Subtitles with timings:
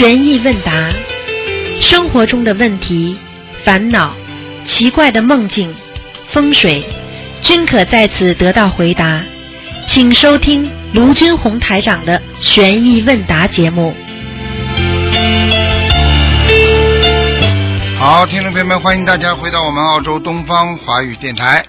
[0.00, 0.88] 悬疑问答，
[1.82, 3.18] 生活中的问题、
[3.64, 4.16] 烦恼、
[4.64, 5.76] 奇怪的梦境、
[6.28, 6.82] 风水，
[7.42, 9.22] 均可在此得到回答。
[9.86, 13.94] 请收听卢军红台长的悬疑问答节目。
[17.98, 21.66] 好，听众朋友们，欢迎大家回到我们澳洲东方华语电台。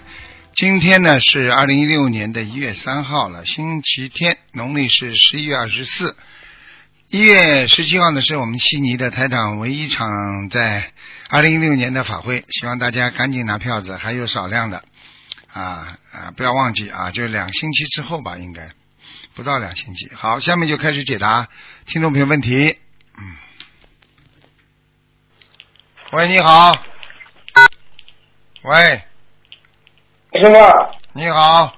[0.55, 6.15] 今天呢是二零一六年的一月三号了，星期天，农历是十一月二十四。
[7.11, 10.93] 一月十七号呢是我们悉尼的台长唯一一场在
[11.29, 14.81] 二零一六年的法会，希望大家赶紧拿票子，还有少量的
[15.51, 18.69] 啊啊，不要忘记啊，就两星期之后吧，应该
[19.35, 20.09] 不到两星期。
[20.15, 21.49] 好，下面就开始解答
[21.85, 22.79] 听众朋友问题。
[23.17, 23.35] 嗯，
[26.13, 26.77] 喂，你好。
[28.63, 29.03] 喂，
[30.41, 30.55] 师傅
[31.11, 31.75] 你好。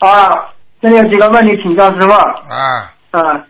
[0.00, 2.12] 啊，这里有几个问题请教师傅。
[2.12, 3.46] 啊，啊，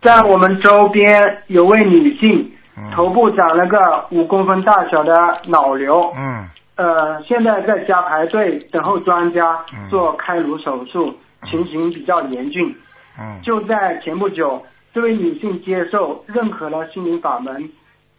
[0.00, 2.90] 在我们周边有位女性，嗯。
[2.92, 6.46] 头部长了个五公分大小的脑瘤，嗯。
[6.76, 9.88] 呃，现在在家排队等候专家嗯。
[9.90, 12.72] 做开颅手术，情形比较严峻。
[13.18, 13.42] 嗯。
[13.42, 14.62] 就在前不久，
[14.94, 17.68] 这位女性接受认可了心灵法门，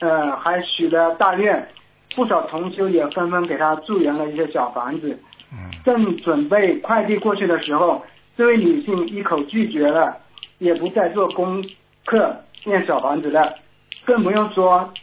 [0.02, 1.66] 呃，还许了大愿，
[2.14, 5.18] 不少同修也纷纷给她助缘了一些小房子。
[5.54, 5.72] 嗯。
[5.86, 8.04] 正准备快递过去的时候，
[8.38, 10.18] 这位女性一口拒绝了，
[10.60, 11.66] 也不再做功
[12.06, 13.58] 课念小房子了，
[14.06, 14.94] 更不用说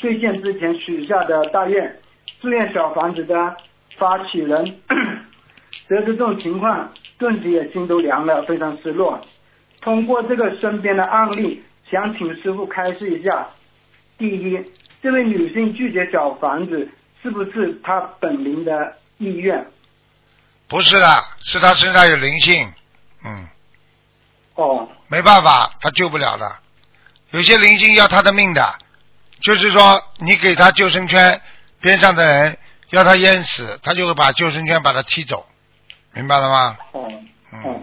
[0.00, 1.96] 兑现之前许下的大愿，
[2.40, 3.56] 祝愿小房子的
[3.96, 4.78] 发起人
[5.88, 9.20] 得知这种情况，顿时也心都凉了，非常失落。
[9.80, 13.48] 通过这个身边的案例，想请师傅开示一下：
[14.18, 14.60] 第一，
[15.02, 16.88] 这位女性拒绝小房子，
[17.22, 19.64] 是不是她本灵的意愿？
[20.68, 21.06] 不是的，
[21.44, 22.68] 是她身上有灵性，
[23.24, 23.46] 嗯，
[24.56, 26.56] 哦，没办法，他救不了的。
[27.30, 28.74] 有些灵性要他的命的，
[29.40, 31.40] 就是说你给他救生圈
[31.80, 32.58] 边上的人
[32.90, 35.46] 要他淹死，他就会把救生圈把他踢走，
[36.14, 36.76] 明白了吗？
[36.92, 37.12] 哦，
[37.52, 37.80] 嗯，哦，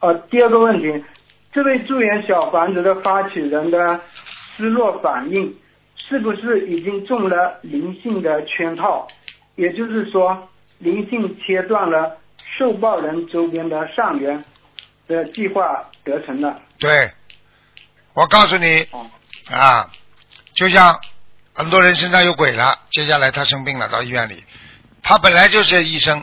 [0.00, 1.04] 呃，第二个问题，
[1.52, 4.00] 这位助缘小房子的发起人的
[4.56, 5.54] 失落反应，
[5.96, 9.06] 是不是已经中了灵性的圈套？
[9.56, 10.48] 也就是说，
[10.78, 12.16] 灵性切断了
[12.56, 14.42] 受报人周边的善缘
[15.08, 16.60] 的计划得成了。
[16.78, 17.12] 对，
[18.12, 19.10] 我告诉你哦，
[19.50, 19.90] 啊，
[20.54, 21.00] 就像
[21.54, 24.44] 很多人身上有鬼了，接下来他生病了，到医院里，
[25.02, 26.22] 他本来就是医生，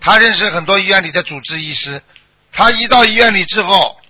[0.00, 2.02] 他认识很多医院里的主治医师，
[2.52, 4.00] 他一到医院里之后，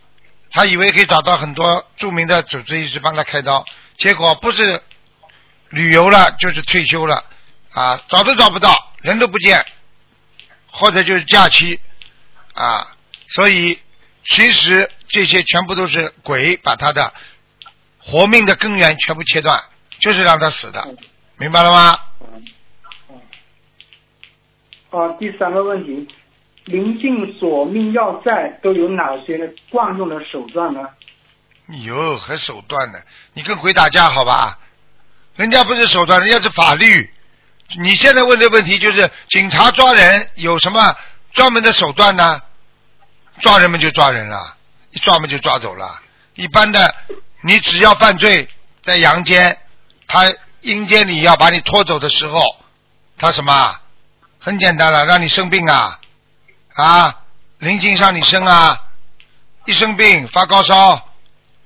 [0.50, 3.64] 他以为可以找到很多著名的主治医师帮他开刀，
[3.98, 4.80] 结果不是
[5.70, 7.24] 旅游了，就是退休了，
[7.72, 9.64] 啊，找都找不到，人都不见，
[10.70, 11.80] 或者就是假期，
[12.54, 12.96] 啊，
[13.28, 13.78] 所以
[14.24, 17.12] 其实这些全部都是鬼把他的
[17.98, 19.62] 活命的根源全部切断，
[19.98, 20.94] 就是让他死的，
[21.36, 21.98] 明白了吗？
[24.90, 26.06] 啊，第三个问题，
[26.64, 30.80] 临近索命要债都有哪些惯用的手段呢？
[31.84, 32.98] 哟，还手段呢？
[33.32, 34.58] 你跟鬼打架好吧？
[35.36, 37.10] 人家不是手段，人家是法律。
[37.78, 40.94] 你现在问的问题就是警察抓人有什么
[41.32, 42.42] 专门的手段呢？
[43.42, 44.56] 抓人们就抓人了，
[44.92, 46.00] 一抓嘛就抓走了。
[46.34, 46.94] 一般的，
[47.42, 48.48] 你只要犯罪
[48.82, 49.58] 在阳间，
[50.06, 52.40] 他阴间里要把你拖走的时候，
[53.18, 53.82] 他什么啊？
[54.38, 56.00] 很简单了，让你生病啊
[56.74, 57.20] 啊，
[57.58, 58.80] 灵性上你生啊，
[59.66, 61.08] 一生病发高烧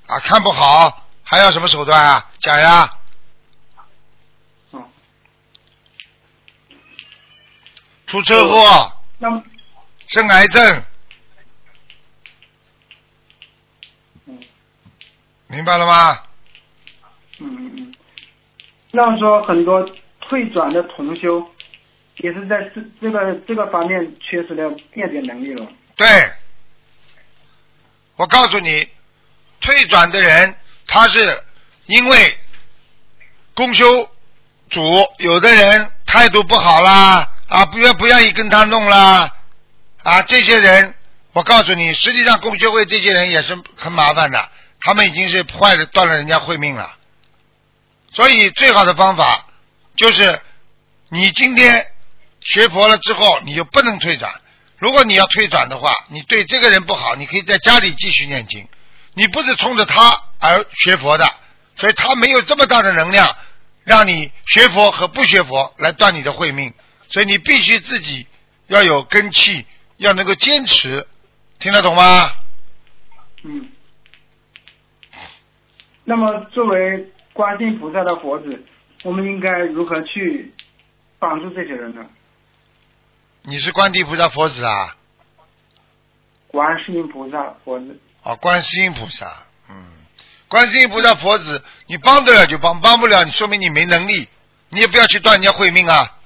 [0.06, 2.30] 啊，看不好还要什么手段啊？
[2.40, 2.94] 讲呀，
[4.72, 4.82] 嗯，
[8.06, 8.92] 出车祸、
[10.08, 10.84] 生癌症，
[15.48, 16.18] 明白了吗？
[17.38, 17.94] 嗯嗯嗯，
[18.92, 19.86] 那说很多
[20.22, 21.46] 退转的同修，
[22.16, 25.66] 也是在这这个这个方面缺失了辨别能力了。
[25.96, 26.06] 对，
[28.16, 28.88] 我告诉你，
[29.60, 30.54] 退转的人
[30.86, 31.38] 他是
[31.86, 32.38] 因为
[33.54, 34.08] 公修
[34.70, 34.82] 主
[35.18, 39.30] 有的人态度不好啦，啊，不愿不愿意跟他弄啦，
[40.02, 40.94] 啊，这些人，
[41.34, 44.50] 我告诉你，实际上公修会这些人也是很麻烦的，
[44.80, 46.96] 他们已经是坏了断了人家慧命了，
[48.12, 49.46] 所以最好的方法
[49.96, 50.40] 就是
[51.08, 51.86] 你今天
[52.40, 54.32] 学佛了之后，你就不能退转。
[54.78, 58.68] 如果你要退转的话，你对这个人不好，你可以在家里继续念经。
[59.14, 61.34] 你不是冲着他而学佛的，
[61.76, 63.34] 所以他没有这么大的能量
[63.84, 66.74] 让你学佛和不学佛来断你的慧命。
[67.08, 68.26] 所以你必须自己
[68.66, 69.64] 要有根气，
[69.96, 71.08] 要能够坚持，
[71.58, 72.30] 听得懂吗？
[73.44, 73.70] 嗯，
[76.08, 78.64] 那么作为观世音菩萨的佛子，
[79.02, 80.54] 我们应该如何去
[81.18, 82.06] 帮助这些人呢？
[83.42, 84.96] 你是观地菩萨佛子啊？
[86.46, 89.26] 观世音菩萨佛子，哦，观世音菩萨，
[89.68, 89.74] 嗯，
[90.46, 94.28] 观世音菩萨佛子，你帮得了就帮，帮不了你说明你没能力，
[94.68, 96.16] 你也不要去断人家慧命啊，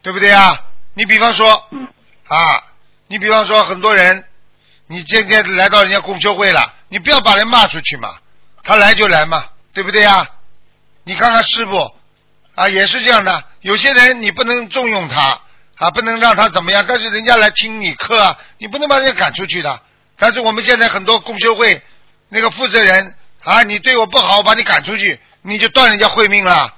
[0.00, 0.56] 对不对啊？
[0.94, 1.88] 你比方说嗯
[2.28, 2.62] 啊，
[3.08, 4.24] 你比方说很多人，
[4.86, 8.16] 你今天来到人家共修会了，你不要把人骂出去嘛，
[8.62, 10.28] 他来就来嘛，对不对呀？
[11.04, 11.90] 你看看师傅
[12.54, 15.40] 啊，也是这样的，有些人你不能重用他
[15.76, 19.80] 啊，不能让他怎么样，但是人家来听你课啊，你不能把人家赶出去的。
[20.18, 21.80] 但是我们现在很多共修会
[22.28, 26.74] 那个负责人啊，你对我不好，我把你赶出去，你就断人家慧命了。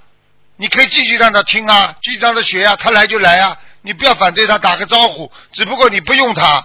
[0.56, 5.32] 你可以继续让他听啊，继续让他学啊，他来就来啊，你不要反对他，打个招呼。
[5.50, 6.64] 只不过你不用他，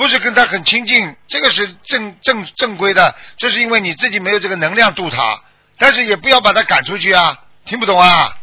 [0.00, 5.42] 不是跟他很亲近，这个是正正正规的，这是因为你自己没有这个能量度他，
[5.76, 8.34] 但是也不要把他赶出去啊，听不懂啊？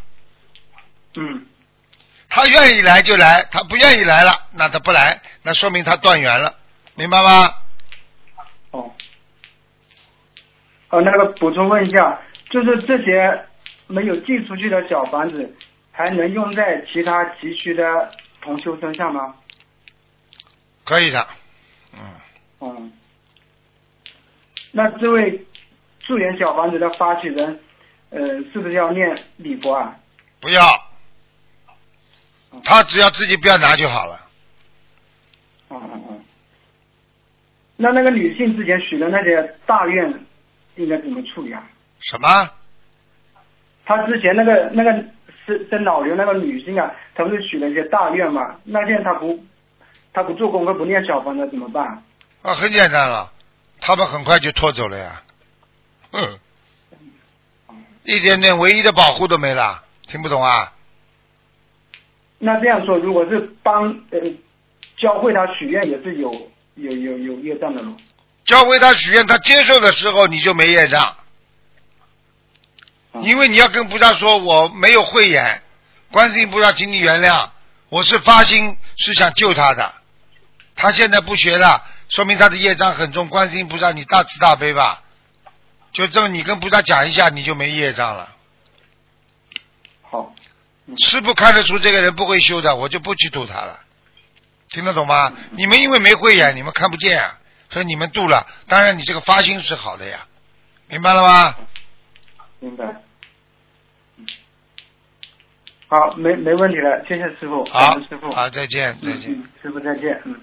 [1.15, 1.47] 嗯
[2.29, 6.53] 他愿意来就来，他不愿意来了，那他不来，那说明他断缘了，
[6.93, 7.51] 明白吗？
[8.69, 8.93] 哦，
[10.89, 12.21] 哦，那个补充问一下，
[12.51, 13.45] 就是这些
[13.87, 15.55] 没有寄出去的小房子，
[15.91, 18.11] 还能用在其他急需的
[18.43, 19.33] 同修身上吗？
[20.83, 21.27] 可以的，
[21.99, 22.05] 嗯，
[22.61, 22.91] 嗯，
[24.71, 25.45] 那这位
[25.99, 27.59] 助缘小房子的发起人，
[28.09, 28.19] 呃，
[28.51, 29.95] 是不是要念礼佛啊？
[30.39, 30.61] 不要，
[32.63, 34.19] 他只要自己不要拿就好了。
[35.69, 36.23] 嗯嗯嗯。
[37.75, 40.25] 那那个女性之前许的那些大愿，
[40.75, 41.63] 应该怎么处理啊？
[41.99, 42.49] 什么？
[43.85, 44.91] 她之前那个那个
[45.45, 48.55] 生生老瘤那个女性啊，她不是许了一些大愿嘛？
[48.63, 49.43] 那现在她不，
[50.17, 52.03] 她不做功课不念小房子怎么办？
[52.41, 53.31] 啊，很简单了，
[53.79, 55.21] 他们很快就拖走了呀。
[56.11, 56.39] 嗯，
[58.03, 60.73] 一点点唯一的保护都没了，听不懂啊？
[62.39, 64.19] 那这样说，如果是帮呃
[64.97, 66.31] 教会他许愿，也是有
[66.73, 67.95] 有有有业障的喽。
[68.43, 71.15] 教会他许愿，他接受的时候你就没业障，
[73.13, 75.61] 嗯因为你要跟菩萨说我没有慧眼，
[76.11, 77.49] 观世音菩萨，请你原谅，
[77.89, 79.93] 我是发心是想救他的，
[80.77, 83.27] 他现在不学了，说明他的业障很重。
[83.27, 85.03] 观世音菩萨，你大慈大悲吧，
[85.91, 88.29] 就这么你跟菩萨讲一下，你就没业障了。
[90.03, 90.33] 好，
[90.99, 93.79] 师傅看得出这个人不会修的，我就不去度他了，
[94.69, 95.33] 听得懂吗？
[95.51, 97.39] 你们因为没慧眼，你们看不见啊，
[97.71, 98.47] 所以你们度了。
[98.67, 100.27] 当然，你这个发心是好的呀，
[100.87, 101.55] 明白了吗？
[102.59, 102.85] 明白。
[102.85, 104.25] 嗯
[105.89, 109.31] 好，没没问题了，谢谢师傅，感好恩师傅，，好，再见，再见。
[109.31, 110.37] 嗯，师傅再见，嗯。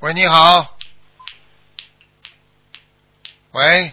[0.00, 0.64] 喂，你好。
[3.50, 3.92] 喂，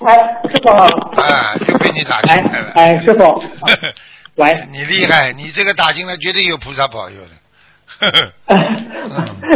[0.00, 0.16] 哎，
[0.50, 0.86] 师傅好。
[1.22, 2.72] 哎，又被你打进哎来了。
[2.74, 3.44] 哎，师傅。
[4.34, 4.66] 喂。
[4.72, 7.30] 你厉害，你这个打进来绝对有菩萨保佑的。
[8.00, 8.10] 呵
[8.46, 8.64] 呵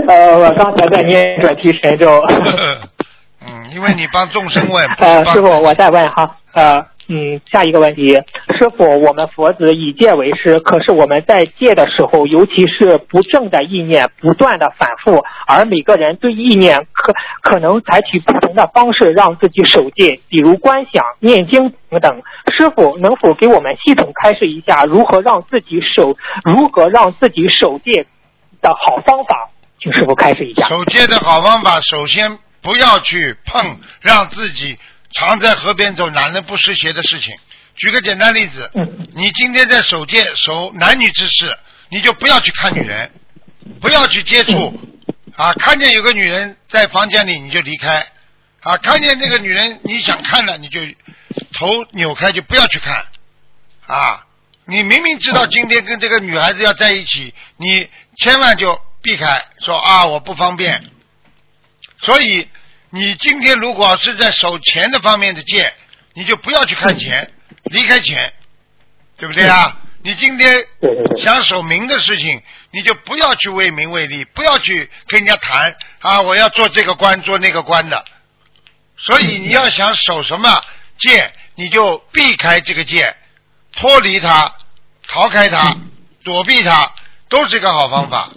[0.07, 2.23] 呃，我刚才在念准提神咒。
[3.45, 8.09] 嗯，因为你帮众生问，呃，师傅，我再问哈，呃，嗯，下一个问题，
[8.57, 22.23] 师傅，我们佛子以戒为师，可是我们在戒的时候，尤其是不正的意念不断的反复，而每个人对意念可可能采取不同的方式让自己守戒，比如观想、念经等等。
[22.57, 28.07] 师傅能否给我们系统开示一下如何让自己守，如何让自己守戒
[28.63, 29.51] 的好方法？
[29.79, 30.67] 请师傅开示一下。
[30.69, 34.79] 守戒的好方法，首先不要去碰让自己
[35.15, 37.37] 常在河边走，哪能不湿鞋的事情。
[37.77, 43.11] 举个简单例子，嗯你今天在守戒守男女之事，你就不要去看女人，
[43.81, 44.79] 不要去接触
[45.37, 45.53] 啊！
[45.55, 48.07] 看见有个女人在房间里，你就离开
[48.61, 48.77] 啊！
[48.77, 50.81] 看见那个女人你想看的，你就
[51.53, 53.07] 头扭开，就不要去看
[53.87, 54.27] 啊！
[54.65, 57.89] 你明明知道今天跟这个女孩子要在一起，你
[58.19, 60.91] 千万就避开，说啊我不方便。
[62.01, 62.49] 所以
[62.95, 65.73] 你今天如果是在守钱的方面的戒，
[66.13, 67.33] 你就不要去看钱，
[67.65, 68.31] 离开钱，
[69.17, 69.79] 对不对啊？
[70.03, 70.63] 你今天
[71.17, 78.05] 想守名的事情，你就不要去为名为利，不要去跟人家谈啊，我要做这个官做那个官的。
[78.99, 80.63] 所以你要想守什么
[80.99, 83.17] 戒，你就避开这个戒，
[83.75, 84.53] 脱离它，
[85.09, 85.75] 逃开它，
[86.25, 86.93] 躲避它，
[87.31, 88.29] 都是一个好方法，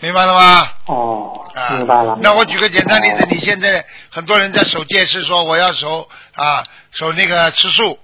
[0.00, 0.68] 明白了吗？
[0.86, 2.18] 哦，啊，明白了。
[2.22, 7.98] 那我举个简单例子哦，你现在很多人在守戒是说我要守啊守那个吃素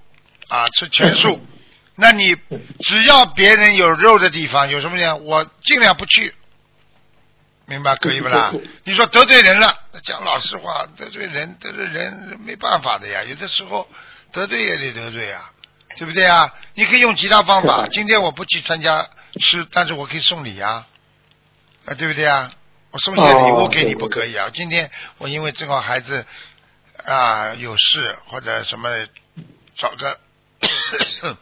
[0.47, 1.39] 啊吃全素，
[1.95, 2.35] 那你
[2.79, 5.15] 只要别人有肉的地方有什么呢？
[5.17, 6.35] 我尽量不去，
[7.65, 8.53] 明白可以不啦？
[8.83, 9.73] 你说得罪人了，
[10.03, 13.87] 讲老实话，得罪人得罪人没办法的呀，有的时候
[14.31, 15.49] 得罪也得得罪呀，
[15.97, 16.53] 对不对啊？
[16.75, 17.87] 你可以用其他方法。
[17.91, 19.07] 今天我不去参加
[19.41, 20.85] 吃，但是我可以送礼啊，
[21.87, 22.51] 啊，对不对啊？
[22.91, 24.49] 我送些礼物给你不可以啊？
[24.53, 26.25] 今天我因为正好孩子
[27.05, 28.89] 啊有事或者什么，
[29.77, 30.19] 找个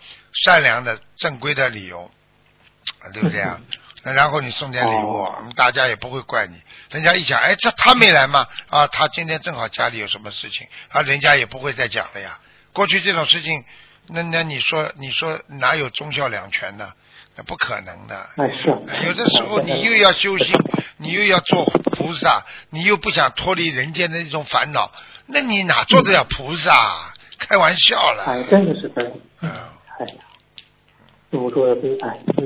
[0.45, 2.11] 善良的正规的理由，
[3.11, 3.59] 对不对啊？
[4.03, 6.61] 那然后你送点礼物，大家也不会怪你。
[6.91, 8.47] 人家一想，哎，这他没来吗？
[8.69, 12.39] 啊，他今天正好家里有什么事情，啊，人家也不会再讲了呀。
[12.71, 13.65] 过去这种事情，
[14.09, 16.93] 那那你说你说哪有忠孝两全呢？
[17.37, 18.15] 那不可能的。
[18.37, 19.05] 哎是。
[19.05, 20.55] 有的时候你又要修心，
[20.97, 24.91] 你又要做菩萨，你又不想脱离人间的那种烦恼，
[25.27, 26.71] 那你哪做得了菩萨？
[27.37, 28.23] 开玩笑了。
[28.27, 29.11] 哎，真的是真。
[29.41, 29.49] 嗯。
[29.99, 30.05] 哎。
[31.31, 32.45] 师傅说的对，哎，嗯，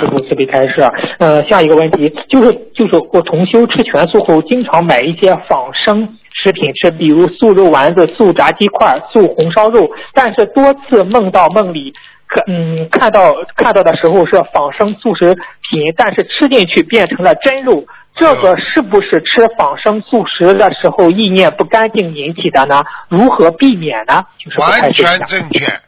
[0.00, 0.80] 师傅慈悲开示。
[1.18, 11.92] 呃，下一个问题就是，就是我重修吃全素后，经常买一些仿生食品吃，比如素肉丸子、素炸鸡块、素红烧肉，但是多次梦到梦里，
[12.32, 17.84] 可嗯看到看到的时候是仿生素食品，但是吃进去变成了真肉，
[18.14, 22.84] 这个是不是吃仿生素食的时候意念不干净引起的呢？
[23.08, 24.24] 如何避免呢？
[24.38, 25.80] 就是完全正确。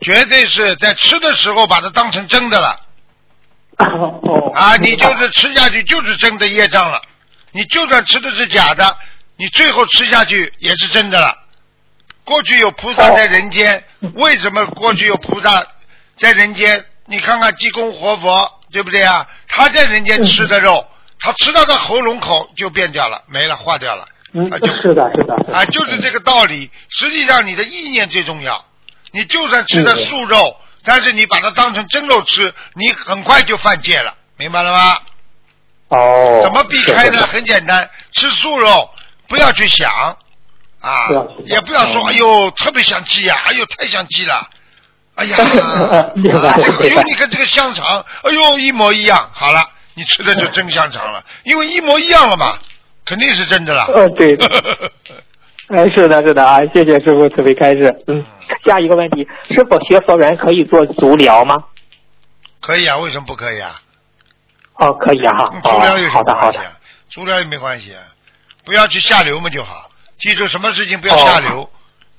[0.00, 2.80] 绝对是在吃的时候把它当成真的了，
[4.54, 7.00] 啊，你就是吃下去就是真的业障了。
[7.52, 8.96] 你就算吃的是假的，
[9.36, 11.36] 你最后吃下去也是真的了。
[12.24, 13.84] 过去有菩萨在人间，
[14.14, 15.62] 为什么过去有菩萨
[16.18, 16.84] 在人间？
[17.06, 19.26] 你看看济公活佛，对不对啊？
[19.48, 20.86] 他在人间吃的肉，
[21.18, 24.06] 他吃到他喉咙口就变掉了，没了，化掉了。
[24.32, 25.34] 嗯，是的，是的。
[25.52, 26.70] 啊，就是这个道理。
[26.88, 28.64] 实际上，你的意念最重要。
[29.10, 34.98] 你就算吃的素肉，但是你把它当成真肉吃，你很快就犯戒了，明白了吗？
[35.88, 36.40] 哦。
[36.44, 37.26] 怎么避开呢？
[37.26, 38.88] 很简单，吃素肉
[39.28, 40.16] 不要去想
[40.80, 41.08] 啊，
[41.44, 44.48] 也不要说哎呦特别想鸡呀，哎呦太想鸡了，
[45.14, 45.36] 哎呀，
[46.16, 49.62] 这个因为你看这个香肠，哎呦一模一样，好了，
[49.94, 52.58] 你吃的就真香肠了，因为一模一样了嘛，
[53.04, 53.86] 肯定是真的了。
[53.94, 54.36] 嗯，对。
[55.68, 58.24] 哎，是的，是的啊，谢谢师傅慈悲开示，嗯。
[58.66, 61.64] 下一个问题，是否学佛人可以做足疗吗？
[62.60, 63.80] 可以啊，为什么不可以啊？
[64.74, 65.60] 哦，可以啊，哈。
[65.62, 66.72] 足疗有什么关系啊？
[67.08, 67.94] 足疗也没关系，
[68.64, 69.88] 不要去下流嘛就好。
[70.18, 71.68] 记住，什么事情不要下流，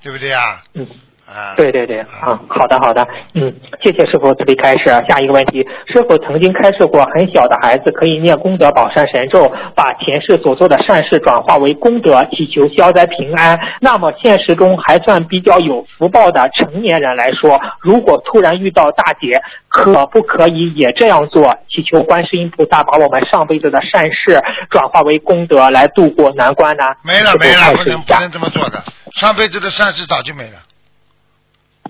[0.02, 0.62] 对不对啊？
[0.74, 0.86] 嗯。
[1.26, 3.52] 啊，对对对，啊，好的好的，嗯，
[3.82, 4.84] 谢谢师傅慈悲开示。
[5.08, 13.58] 下一个问题，师傅曾经开示过，很小的孩子可以念功德宝山神咒，把前世所做的善事转化为功德，祈求消灾平安。
[13.80, 26.84] 那么现实中还算比较有福报的成年人来说，如果突然遇到大劫，可不可以也这样做，祈求观世音菩萨把我们上辈子的善事转化为功德，来度过难关呢？
[27.02, 30.58] 没了没了，不能不能这么做的，上辈子的善事早就没了。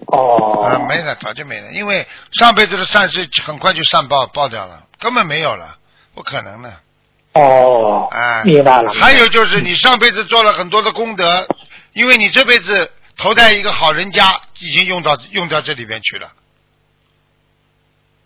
[0.06, 5.76] 哦，啊，没了，早就没了，因为上辈子的善事很快就善报报掉了，根本没有了，
[6.14, 6.72] 不可能的。
[7.32, 8.92] 哦，啊，明白了。
[8.92, 11.46] 还有就是你上辈子做了很多的功德，
[11.92, 16.32] 因为你这辈子投在一个好人家，已经用到用到这里边去了。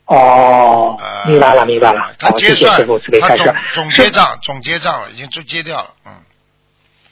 [0.07, 2.13] 哦，明白了，明白了。
[2.19, 2.87] 他结算，
[3.21, 6.13] 他总总结账，总结账了，已经都结掉了，嗯。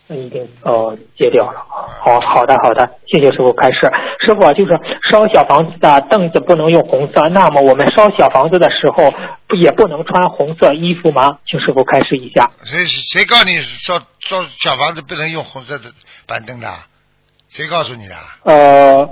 [0.09, 1.67] 那一定哦戒掉了，
[2.01, 3.91] 好好的好的，谢谢师傅开示。
[4.21, 4.79] 师傅就是
[5.11, 9.13] 烧小房子的凳子不能用红色，那么我们烧小房子的时候
[9.57, 11.39] 也不能穿红色衣服吗？
[11.45, 12.53] 请师傅开示一下。
[12.63, 15.91] 谁谁告诉你烧烧小房子不能用红色的
[16.27, 16.73] 板凳的？
[17.51, 18.15] 谁告诉你的？
[18.45, 19.11] 呃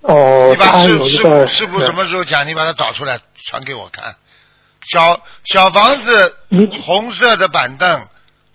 [0.00, 2.48] 哦，你把师师傅师傅什么时候讲？
[2.48, 4.16] 你把它找出来传给我看。
[4.90, 6.34] 小小房子
[6.82, 8.06] 红色的板凳。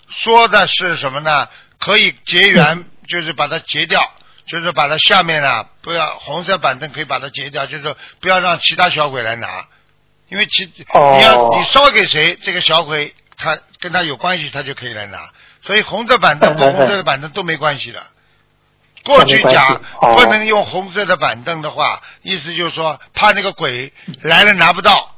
[0.10, 1.48] 说的是什么呢？
[1.80, 4.02] 可以结缘，就是把它结掉，
[4.48, 9.68] 就是把它下面呢不要红色板凳可以把它结掉，就是不要让其他小鬼来拿，
[10.30, 15.30] 因为其你要你烧给谁，这个小鬼他跟他有关系，他就可以来拿。
[15.62, 18.02] 所以红色板凳不红色的板凳都没关系的。
[19.04, 19.82] 过去讲
[20.16, 25.16] 不能用红色的板凳的话，意思就是说怕那个鬼来了拿不到，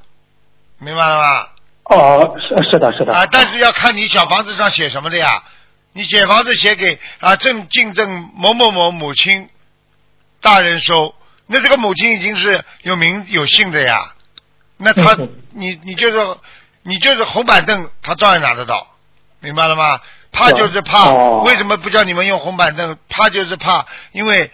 [0.78, 1.48] 明白了吗？
[1.90, 5.44] 哦，是是的，是的啊，但是要看你小房子上写什么的呀。
[5.92, 9.50] 你写房子写给啊正敬正某某某母亲
[10.40, 11.16] 大人收，
[11.48, 14.14] 那这个母亲已经是有名有姓的呀。
[14.78, 15.18] 那他
[15.52, 16.38] 你你就是
[16.84, 18.88] 你就是红板凳，他照样拿得到，
[19.40, 20.00] 明白了吗？
[20.32, 21.10] 怕就是怕，
[21.42, 22.96] 为什么不叫你们用红板凳？
[23.10, 24.52] 怕就是怕，因为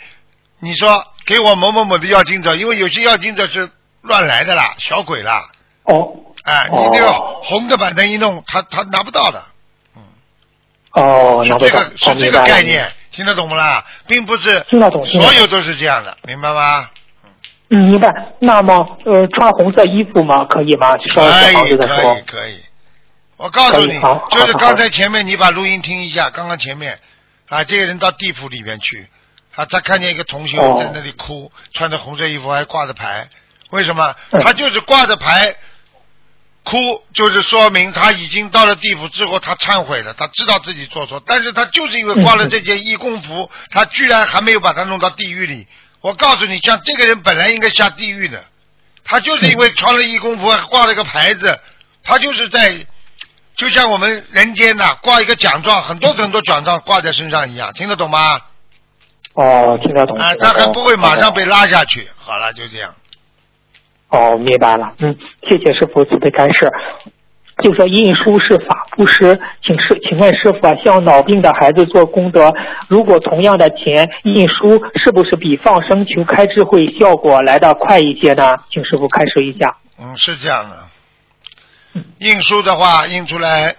[0.62, 3.70] 你说给我某某某的要经者，因为有些要经者是
[4.02, 5.50] 乱来的啦，小鬼啦。
[5.86, 6.14] 哦
[6.44, 9.44] 哎，你那个红的板凳一弄，他他拿不到的。
[10.92, 12.62] 哦，是拿不到，这个是哦这个概。
[12.62, 13.84] 念，听得懂不啦？
[14.08, 16.90] 并不是听得懂所有都是这样的，明白吗？
[17.70, 18.08] 嗯，明白。
[18.40, 20.46] 那么，呃，穿红色衣服吗？
[20.46, 20.96] 可以吗？
[21.14, 22.22] 烧小可房以可子的时候以。
[22.22, 22.64] 可以。
[23.38, 24.00] 我告诉你
[24.30, 27.00] 就是刚才前面你把录音听一下，刚刚前面
[27.50, 29.10] 啊，这个人到地府里面去，
[29.56, 33.28] 啊，他看见一个同学哦在那里哭，穿着红色衣服还挂着牌，
[33.72, 34.16] 为什么？
[34.32, 35.54] 嗯他就是挂着牌
[36.66, 45.68] 哭，就是说明他已经到了地府之后，他忏悔了，他知道自己做错，但是他就是因为挂了这件义工服，他居然还没有把他弄到地狱里。
[46.02, 48.44] 我告诉你，像这个人本来应该下地狱的，
[49.04, 51.60] 他就是因为穿了义工服，还挂了个牌子，
[52.04, 52.86] 他就是在，
[53.56, 58.40] 就像我们人间呐、挂一个奖状，很多很多奖状挂在身上一样，听得懂吗？
[59.34, 60.18] 哦，听得懂。
[60.18, 62.10] 啊，他还不会马上被哦拉下去。
[62.18, 62.96] 好了，就这样。
[64.16, 64.94] 哦，明白了。
[65.00, 65.18] 嗯，
[65.50, 66.72] 谢谢师傅慈悲开示。
[67.64, 72.54] 就说印书是法布施，请师，请问师傅啊，向脑病的孩子做功德，
[72.90, 78.58] 如果同样的钱印书，是不是比放生求开智慧效果来得快一些呢？
[78.70, 79.78] 请师傅开示一下。
[79.98, 80.88] 嗯，是这样的。
[82.18, 83.74] 印书的话，印出来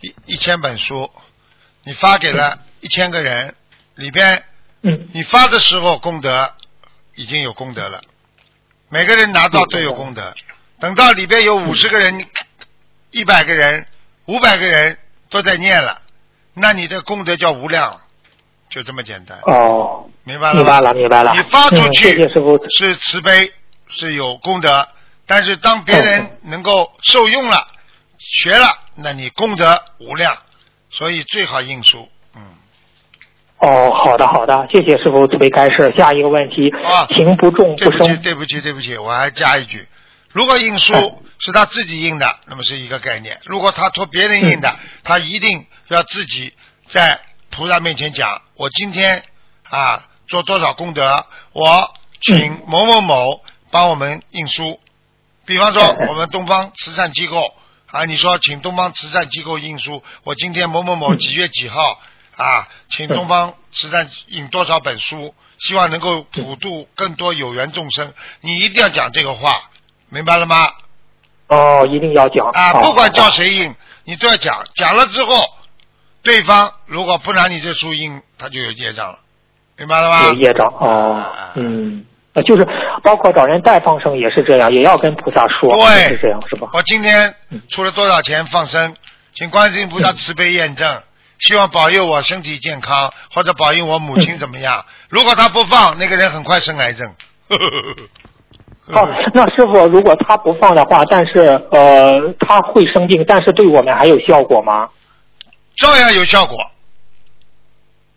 [0.00, 1.10] 一一千本书，
[1.84, 3.54] 你发给了一千个人，
[3.96, 4.42] 里边
[4.82, 6.50] 嗯，你发的时候功德
[7.16, 8.00] 已经有功德了，
[8.94, 10.32] 每个人拿到都有功德。
[10.78, 12.24] 等到里边有五十个人、
[13.10, 13.84] 一百个人、
[14.26, 14.96] 五百个人
[15.30, 16.00] 都在念了，
[16.54, 18.00] 那你的功德叫无量，
[18.70, 20.62] 就这么简单，哦，明白了吗？
[20.62, 21.34] 明白了，明白了。
[21.34, 22.16] 你发出嗯、去。
[22.78, 23.52] 是慈悲，
[23.88, 24.86] 是有功德，
[25.26, 27.66] 但是当别人能够受用了、
[28.20, 30.38] 学了，那你功德无量，
[30.92, 32.08] 所以最好印书。
[33.64, 35.94] 嗯，哦，好的好的，谢谢师傅慈悲开示。
[35.96, 38.22] 下一个问题，啊情不重对不起，生。
[38.22, 39.88] 对不起，对不起，我还加一句，
[40.30, 41.20] 如果印书嗯。
[41.40, 46.54] 是他自己印的，那么是一个概念；如果他托别人印的，他一定要自己
[46.88, 49.22] 在菩萨面前讲，我今天
[49.68, 54.80] 啊做多少功德，我请某某某帮我们印书。
[55.44, 57.52] 比方说我们东方慈善机构
[57.90, 61.18] 啊，你说请东方慈善机构印书，我今天某某某嗯。
[61.18, 62.00] 几月几号
[62.36, 68.12] 啊，请东方慈善印多少本书，希望能够普度更多有缘众生。
[68.40, 69.70] 你一定要讲这个话，
[70.08, 70.68] 明白了吗？
[71.48, 74.64] 哦，一定要讲啊，不管叫谁印，你都要讲。
[74.74, 75.44] 讲了之后，
[76.22, 79.18] 对方如果不拿你这书印，他就有业障了，
[79.76, 80.24] 明白了吗？
[80.28, 82.66] 有业障哦啊，嗯，呃就是
[83.02, 86.70] 包括找人代放生也是这样，也要跟菩萨说，对是这样是吧？
[86.72, 88.96] 我今天嗯出了多少钱放生，
[89.34, 91.02] 请观世音菩萨慈悲验证，
[91.46, 94.86] 希望保佑我身体健康，或者保佑我母亲怎么样。
[95.10, 97.06] 如果他不放，那个人很快生癌症。
[98.88, 104.88] 哦，那师傅，如果他不放的话，但是呃他会生病，但是对我们还有效果吗？
[105.76, 106.56] 照样有效果，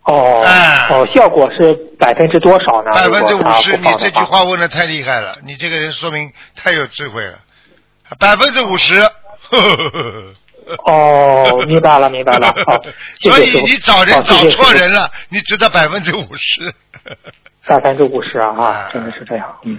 [0.04, 2.92] 哦，哎哦，效果是百分之多少呢？
[2.94, 3.76] 百分之五十。
[3.76, 7.38] 你这句话问的太厉害了，你这个人说明太有智慧了，
[8.18, 8.94] 百分之五十。
[10.84, 12.48] 哦，明白了，明白了。
[12.66, 12.80] 好，
[13.20, 13.62] 谢所以。
[13.62, 16.74] 你找人找错人了，你值得百分之五十。
[17.66, 19.78] 百分之五十啊，真的是这样，嗯。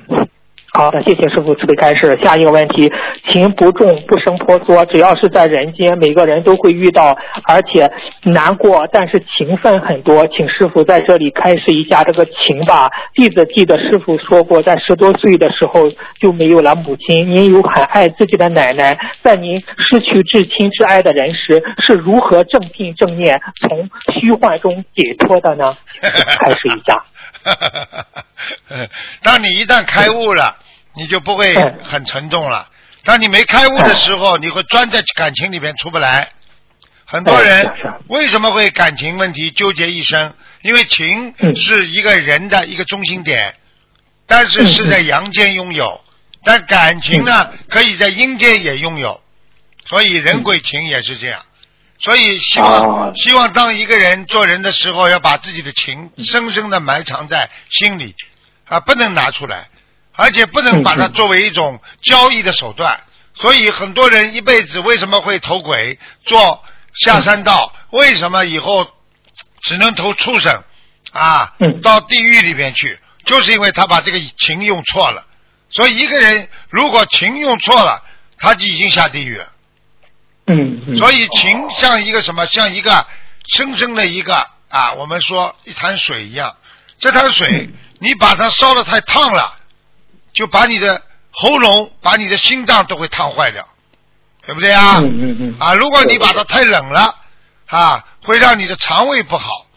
[0.71, 2.17] 好的，谢谢师傅慈悲开示。
[2.21, 2.91] 下一个问题，
[3.27, 7.91] 情不重不生婆娑，只要是在人间，每个人都会遇到，而且
[8.23, 10.27] 难过，但是情分很多。
[10.27, 12.89] 请师傅在这里开示一下这个情吧。
[13.15, 25.75] 弟子记得师傅说过，在十多岁的时候就没有了母亲，您有很爱自己的奶奶，在您失去至亲至爱的人时，是如何正定正念，从虚幻中解脱的呢？
[26.39, 26.95] 开示一下。
[29.23, 30.57] 当你一旦开悟了，
[30.95, 32.69] 你就不会嗯很沉重了。
[33.03, 36.31] 当你没开悟的时候，你会钻在感情里面出不来。
[37.05, 37.71] 很多人
[38.07, 40.33] 为什么会感情问题纠结一生？
[40.61, 41.55] 因为情嗯。
[41.55, 43.55] 是一个人的一个中心点，
[44.27, 46.03] 但是是在阳间拥有，
[46.43, 49.21] 但感情呢可以在阴间也拥有，
[49.85, 51.41] 所以人鬼情也是这样。
[52.01, 58.15] 所以希望、哦希望当一个人做人的时候，要把自己的情深深的埋藏在心里，
[58.65, 59.69] 啊，不能拿出来，
[60.13, 63.01] 而且不能把它作为一种交易的手段。
[63.35, 67.73] 所以很多人一辈子为什么会投鬼、做下三道？
[67.91, 68.87] 为什么以后
[69.61, 70.63] 只能投畜生
[71.11, 71.81] 啊嗯？
[71.81, 75.25] 到地狱里边去，就是因为他把这个情用错了。
[75.71, 78.03] 所以一个人如果情用错了，
[78.37, 79.47] 他就已经下地狱了。
[80.49, 83.05] 嗯，嗯所以情像一个什么，像一个
[83.55, 84.35] 深深的一个
[84.69, 86.55] 啊，我们说一潭水一样。
[86.99, 89.55] 这潭水，你把它烧的太烫了，
[90.33, 93.67] 就把你的喉咙，把你的心脏都会烫坏掉，
[94.45, 94.97] 对不对啊？
[94.99, 97.15] 嗯嗯嗯啊，如果你把它太冷了
[97.67, 99.67] 啊，会让你的肠胃不好。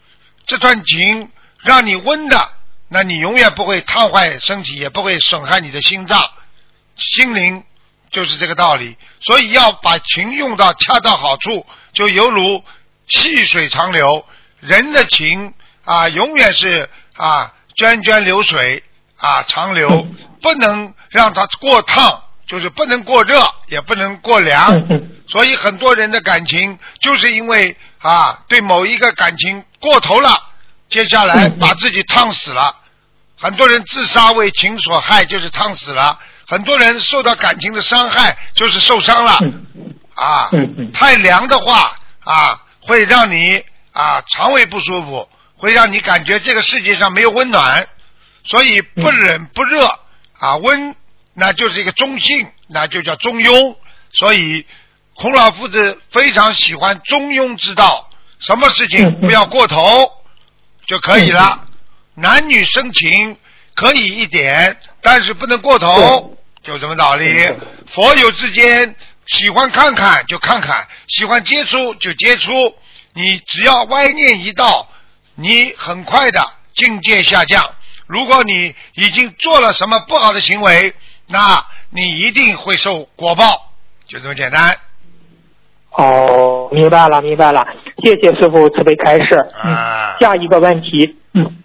[0.46, 1.30] 这段情
[1.62, 2.50] 让你温的，
[2.88, 6.28] 那你永远不会烫坏身体，也不会损害你的心脏、
[6.96, 7.62] 心灵，
[8.12, 8.96] 就是这个道理。
[9.20, 12.62] 所以要把情用到恰到好处，就犹如
[13.09, 14.25] 细水长流。
[14.61, 15.53] 人的情
[15.85, 18.85] 啊，永远是啊涓涓流水
[19.16, 24.81] 啊长流，嗯不能让它过烫，就是不能过热，也不能过凉。
[25.29, 30.37] 所以很多人的感情就是因为啊对某一个感情过头了，
[30.88, 32.77] 接下来把自己烫死了。
[33.37, 36.18] 很多人自杀为情所害，就是烫死了；
[36.52, 39.38] 很多人受到感情的伤害，就是受伤了。
[39.40, 39.64] 嗯
[40.14, 40.50] 啊，
[40.92, 47.88] 太凉的话啊，会让你啊肠胃不舒服，会让你感觉这个世界上没有温暖，
[48.44, 49.86] 所以不冷不热
[50.38, 50.94] 啊温，
[51.32, 53.74] 那就是一个中性，那就叫中庸。
[54.12, 54.66] 所以
[55.14, 58.10] 孔老夫子非常喜欢中庸之道，
[58.40, 60.12] 什么事情不要过头
[60.84, 61.64] 就可以了。
[62.14, 63.38] 男女生情
[63.74, 67.27] 可以一点，但是不能过头，就这么道理。
[67.88, 68.94] 佛友之间
[69.27, 72.75] 喜欢看看就看看，喜欢接触就接触。
[73.14, 74.88] 你只要歪念一道，
[75.35, 76.40] 你很快的
[76.72, 77.75] 境界下降。
[78.07, 80.94] 如果你已经做了什么不好的行为，
[81.27, 83.72] 那你一定会受果报，
[84.07, 84.77] 就这么简单。
[85.90, 87.66] 哦，明白了，明白了，
[88.03, 89.27] 谢谢师傅慈悲开示。
[89.62, 91.62] 嗯，啊下一个问题，嗯，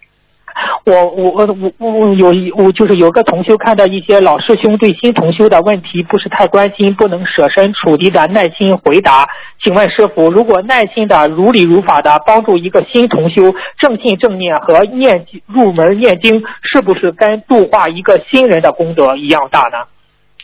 [0.84, 9.28] 我我我我我有一我就是有个同修看到一些老师兄对新同修的问题不是太关心，不能设身处地的耐心回答。
[9.62, 19.86] 请问师傅，如果耐心的如理如法的帮助一个新同修正信正念和念经入门念经，是不是跟度化一个新人的功德一样大呢？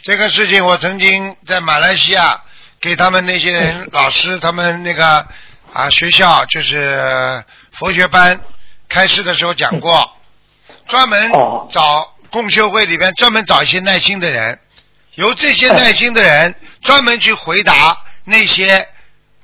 [0.03, 2.41] 这个事情我曾经在马来西亚
[2.81, 5.05] 给他们那些人老师，他们那个
[5.73, 6.99] 啊学校就是
[7.73, 8.39] 佛学班
[8.89, 10.11] 开示的时候讲过，
[10.87, 14.59] 专门哦找共修会里边专门找一些耐心的人，
[15.15, 18.87] 由这些耐心的人专门去回答那些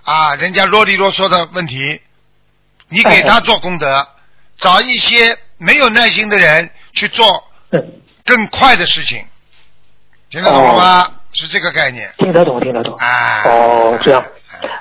[0.05, 2.01] 啊人家啰里啰嗦的问题，
[2.89, 4.07] 你给他做功德，
[4.59, 9.25] 找一些没有耐心的人去做嗯，更快的事情，
[10.29, 11.11] 听得懂了吗？
[11.33, 12.13] 是这个概念。
[12.19, 12.97] 听得懂，听得懂。
[12.97, 13.43] 啊。
[13.45, 14.25] 哦，这样，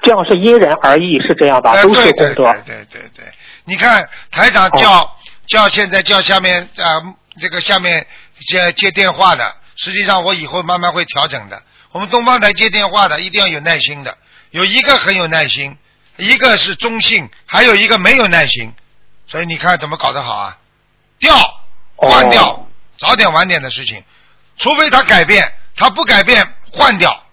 [0.02, 1.74] 这样是因人而异，是这样吧？
[1.74, 2.52] 哎都是对对功德。
[2.66, 3.26] 对对对对，
[3.70, 5.16] 你看台长叫、
[5.48, 8.08] 叫现在叫下面啊、这个下面
[8.48, 11.62] 接接电话的，实际上我以后慢慢会调整的。
[11.92, 14.18] 我们东方台接电话的一定要有耐心的，
[14.50, 15.78] 有一个很有耐心，
[16.18, 18.74] 一个是中性，还有一个没有耐心，
[19.28, 20.58] 所以你看怎么搞得好啊？
[21.20, 21.36] 调
[21.96, 22.66] 换掉，哦
[22.98, 24.04] 早点晚点的事情，
[24.58, 27.24] 除非他改变，他不改变换掉。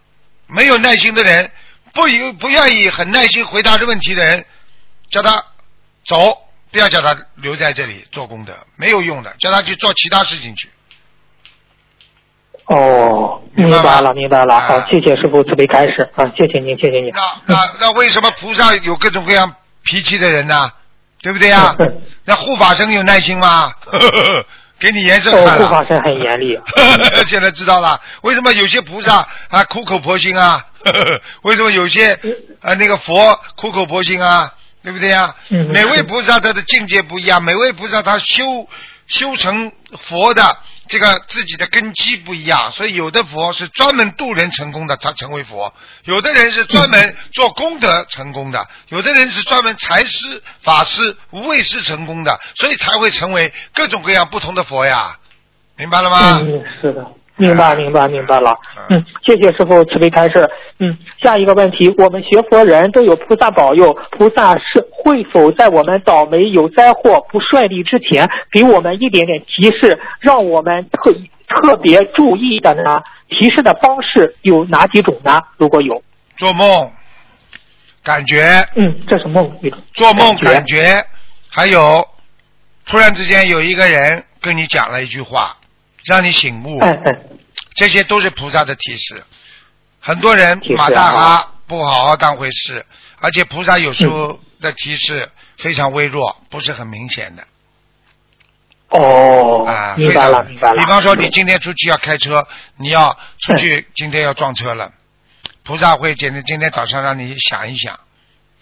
[0.47, 1.51] 没有耐心的人，
[1.93, 4.45] 不有不愿意很耐心回答这问题的人，
[5.11, 5.45] 叫他
[6.07, 6.37] 走，
[6.71, 10.69] 不要叫他留在这里做功德，没有用的，叫他去做其他事情去。
[12.67, 14.55] 哦，明白吗明白了，明白了。
[14.55, 17.13] 啊好，谢谢师傅慈悲开示啊，谢谢您，谢谢您。
[17.15, 20.73] 那那那为什么菩萨有各种各样脾气的人呢？
[21.23, 23.73] 对不对呀、嗯 那护法神有耐心吗？
[24.79, 25.67] 给你颜色哦，看了。
[25.67, 26.59] 护法神很严厉。
[27.27, 30.65] 现在知道了，为什么有些菩萨啊苦口婆心啊？
[31.43, 32.13] 为什么有些
[32.61, 34.53] 啊那个佛苦口婆心啊？
[34.87, 38.69] 对不对呀、嗯每位菩萨他的境界不一样，每位菩萨他修
[39.09, 55.19] 修成佛的这个自己的根基不一样，所以有的佛是专门渡人成功的，他成为佛；有的人是专门做功德成功的，有的人是专门财师、法师、无畏师成功的，所以才会成为各种各样不同的佛呀。
[55.77, 56.39] 明白了吗？
[56.43, 57.05] 嗯，是的，
[57.37, 58.57] 明白，明白，明白了。
[58.89, 60.49] 嗯嗯，谢谢师傅慈悲开示。
[60.79, 71.13] 嗯，下一个问题，我们学佛人都有菩萨保佑，菩萨是会否在我们倒霉、有灾祸、不顺利之前，给我们一点点提示，让我们特
[71.49, 73.03] 特别注意的呢？
[73.29, 75.43] 提示的方式有哪几种呢？
[75.59, 76.01] 如果有，
[76.37, 76.91] 做梦，
[78.05, 79.51] 感觉嗯，这是梦
[79.93, 81.05] 做梦感感觉，
[81.51, 82.07] 还有
[82.87, 85.57] 突然之间有一个人跟你讲了一句话，
[86.07, 87.39] 让你醒悟，嗯嗯，
[87.75, 89.25] 这些都是菩萨的提示。
[90.01, 92.87] 很多人马大哈不好好当回事，
[93.21, 97.45] 而且菩萨有时候的提示非常微弱，不是很明显的
[98.91, 99.97] 哦，啊。
[99.99, 100.81] 明白了，明白了。
[100.81, 104.93] 比方说，你今天出去要开车，你要出去，今天要撞车了，
[105.65, 107.99] 菩萨会今天今天早上让你想一想，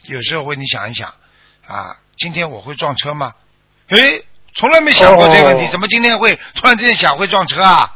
[0.06, 1.12] 有时候会你想一想
[1.66, 3.34] 啊，今天我会撞车吗？
[3.88, 4.24] 诶，
[4.54, 5.68] 从来没想过这个问题，哦。
[5.72, 7.90] 怎么今天会突然之间想会撞车啊？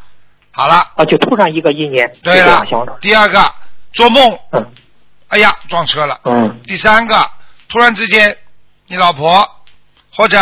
[0.50, 2.64] 好了，啊，就突然一个意念，对了。
[3.00, 3.52] 第二个，
[3.92, 4.66] 做梦，嗯。
[5.28, 6.18] 哎呀，撞车了。
[6.24, 6.60] 嗯。
[6.64, 7.30] 第三个，
[7.68, 8.36] 突然之间，
[8.86, 9.48] 你老婆
[10.12, 10.38] 或者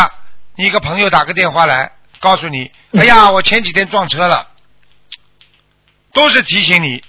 [0.56, 3.02] 你一个朋友打个电话来，告诉你，嗯。
[3.02, 4.46] 哎呀，我前几天撞车了，
[6.14, 7.02] 都是提醒你，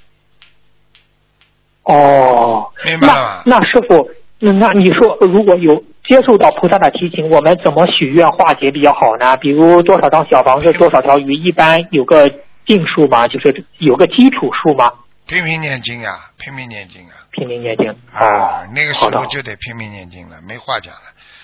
[1.84, 3.44] 哦，明白了吗？
[3.46, 4.10] 那那师傅，
[4.42, 9.36] 嗯那你说如果有接受到菩萨的提醒，我们怎么许愿化解比较好呢？
[9.38, 12.30] 比如多少张小房子，多少条鱼，一般有个
[12.66, 13.28] 定数吗？
[13.28, 14.92] 就是有个基础数吗？
[15.28, 17.90] 拼命念经啊，拼命念经啊，拼命念经。
[18.14, 21.02] 啊哦，，那个时候就得拼命念经了，没话讲了。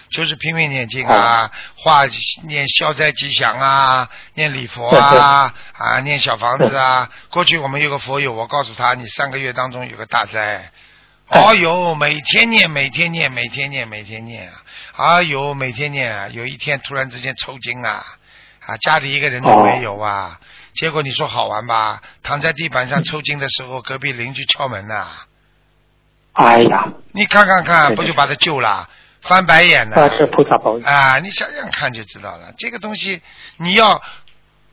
[0.10, 2.04] 就是拼命念经啊，化
[2.48, 7.10] 念消灾吉祥啊，念礼佛啊，啊，念小房子啊。
[7.32, 10.72] 过去我们有个佛友，我告诉他，你三个月当中有个大灾。
[11.36, 14.62] 哦呦，每天念，每天念，每天念，每天念啊！
[14.96, 16.28] 哎呦，每天念啊！
[16.28, 18.06] 有一天突然之间抽筋啊，
[18.66, 20.40] 啊，家里一个人都没有啊。
[20.76, 22.02] 结果你说好玩吧？
[22.22, 25.08] 躺在地板上抽筋的时候，隔壁邻居敲门呐、
[26.34, 28.88] 哎呀，你看看看，不就把他救了？
[29.22, 29.96] 翻白眼呢？
[29.98, 30.86] 那是菩萨保佑。
[30.86, 32.54] 啊，你想想看就知道了。
[32.58, 33.22] 这个东西
[33.58, 34.02] 你要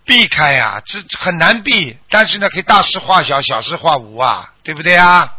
[0.05, 5.37] 避开呀、这很难避，但是呢，可以大事化小，小事化无啊，对不对啊？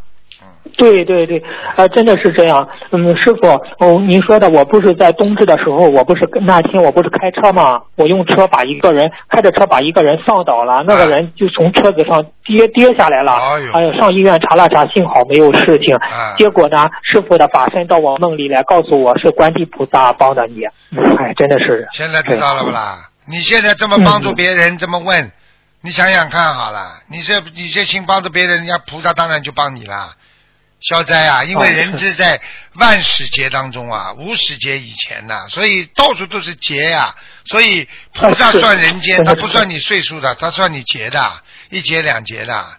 [0.78, 1.44] 对对对，
[1.76, 2.68] 呃，真的是这样。
[2.92, 3.48] 嗯，师傅，
[3.80, 7.82] 哦，您说的，我不是在冬至的时候，我不是那天我不是开车吗？
[7.96, 13.34] 我用车把一个人开着车把一个人放倒了，那个人就从车子上跌跌下来了。
[13.74, 15.96] 哎呦上医院查了查，幸好没有事情。
[15.98, 20.62] 哎结果呢，师傅的法身到我梦里来告诉我是观地菩萨帮的你。
[20.92, 21.88] 嗯哎，真的是。
[21.92, 23.10] 现在知道了不啦？
[23.28, 25.32] 你现在这么帮助别人，这么问，
[25.82, 30.16] 你想想看好了，你这你这心帮助别人，人家菩萨当然就帮你啦。
[30.82, 32.42] 消灾啊，因为哦人是是在
[32.74, 37.16] 万始劫当中啊，无始劫以前呐、所以到处都是劫呀、
[37.46, 42.78] 所以菩萨算人间，他不算你岁数的，他算你劫的，一劫两劫的。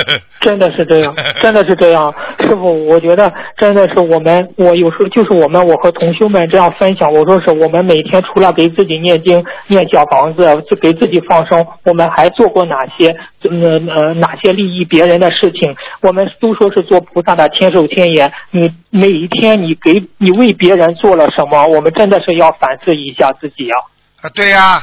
[0.40, 13.10] 真的是这样， 真的是这样，师傅，我觉得真的是我们，我有时候就是我们，我和同修们这样分享，我说是我们每天除了给自己念经、念小房子，就给自己放生，我们还做过哪些，
[13.42, 13.50] 呃
[13.96, 15.74] 呃哪些利益别人的事情？
[16.00, 21.66] 我们都说是做菩萨的千手千眼，你每一天你给你为别人做了什么？
[21.66, 23.76] 我们真的是要反思一下自己呀、
[24.22, 24.82] 啊，对呀、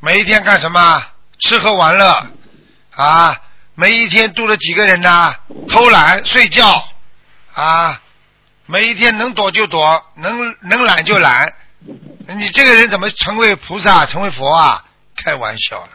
[0.00, 0.80] 每一天干什么？
[1.38, 2.06] 吃喝玩乐
[2.94, 3.34] 啊！
[3.74, 5.34] 每一天度了几个人呢？
[5.68, 6.88] 偷懒睡觉
[7.54, 8.00] 啊！
[8.66, 11.52] 每一天能躲就躲，能能懒就懒。
[12.28, 14.84] 你这个人怎么成为菩萨、成为佛啊？
[15.16, 15.90] 开玩笑了，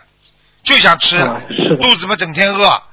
[0.63, 1.41] 就想吃，啊
[1.81, 2.83] 肚子嘛整天饿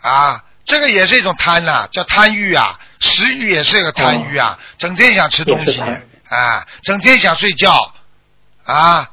[0.00, 0.44] 啊！
[0.64, 5.82] 这个也是一种贪呐、叫贪欲啊，食欲也是一个贪欲啊，整天想吃东西
[6.28, 7.94] 啊，整天想睡觉
[8.64, 9.10] 啊。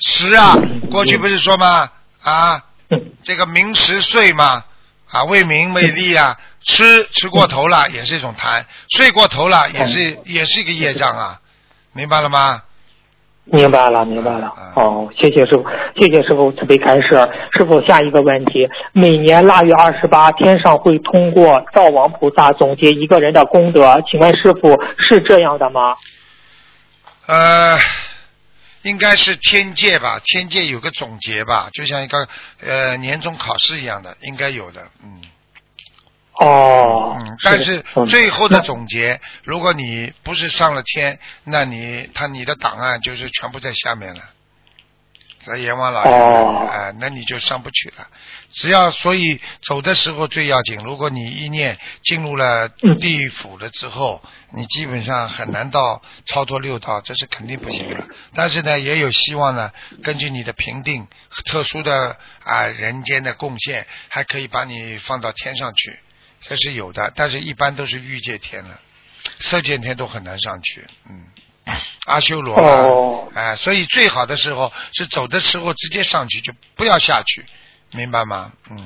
[0.00, 0.54] 食啊，
[0.90, 1.90] 过去不是说吗？
[2.22, 2.62] 啊，嗯，
[3.22, 4.64] 这个名食睡嘛，
[5.10, 11.40] 啊，为名为利啊，吃吃过头了也是一种贪，睡过头了也是也是一个业障啊，
[11.92, 12.62] 明白了吗？
[13.46, 14.72] 明白了，明白了啊。
[14.74, 15.66] 哦，谢谢师傅，
[16.00, 17.08] 谢谢师傅慈悲开示。
[17.52, 25.94] 师傅，下一个问题：每年腊月二十八，天上会通过灶王菩萨总结一个人的功德，请问师傅是这样的吗？
[27.26, 27.76] 呃，
[28.84, 32.28] 应该是天界吧，天界有个总结吧，就像一个
[32.60, 35.20] 呃年终考试一样的，应该有的，嗯。
[36.34, 38.06] 哦，嗯，但是嗯。
[38.06, 44.22] 最后的总结，如果你不是上了天，那你他你的档案就是全部在下面了，
[45.44, 48.08] 在阎王老爷，哦哎、那你就上不去了。
[48.50, 58.08] 只要所以走的时候最要紧，如果你一念进入了嗯地府了之后，你基本上很难到超脱六道，这是肯定不行的。
[58.34, 61.06] 但是呢，也有希望呢，根据你的评定、
[61.44, 65.98] 特殊的啊、人间的贡献，还可以把你放到天上去。
[66.40, 68.78] 这是有的，但是一般都是欲界天了，
[69.40, 70.84] 色界天都很难上去。
[71.08, 71.24] 嗯，
[72.06, 77.44] 阿修罗啊，哦哎，所以最好的时候是走的时候直接上去，就不要下去，
[77.96, 78.52] 明白吗？
[78.70, 78.76] 嗯，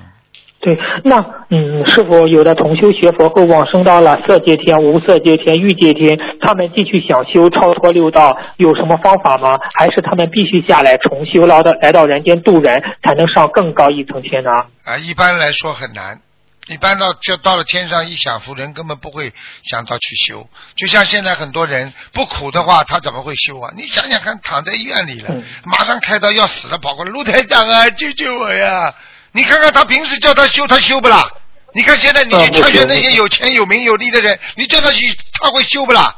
[0.61, 1.19] 对，那
[1.51, 9.59] 嗯，是否有的同修学佛后往生到了色界天、无色界天、欲界天，他们继续想修超脱六道，有什么方法吗？
[9.75, 14.51] 还是他们必须下来重修，来到来到人间度人，才能上更高一层天呢？
[14.85, 16.21] 啊，一般来说很难。
[16.69, 20.49] 一般到就到了天上一享福，人根本不会想到去修。
[20.77, 23.73] 就像现在很多人不苦的话，他怎么会修啊？
[23.75, 28.95] 你想想看，躺在医院里了，嗯马上开刀要死了，跑过来，陆台长啊，救救我呀！
[29.33, 31.31] 你看看他平时叫他修，他修不啦？
[31.73, 35.07] 你看现在你啊去劝劝那些有钱有名有利的人，你叫他去，
[35.41, 36.17] 他会修不啦？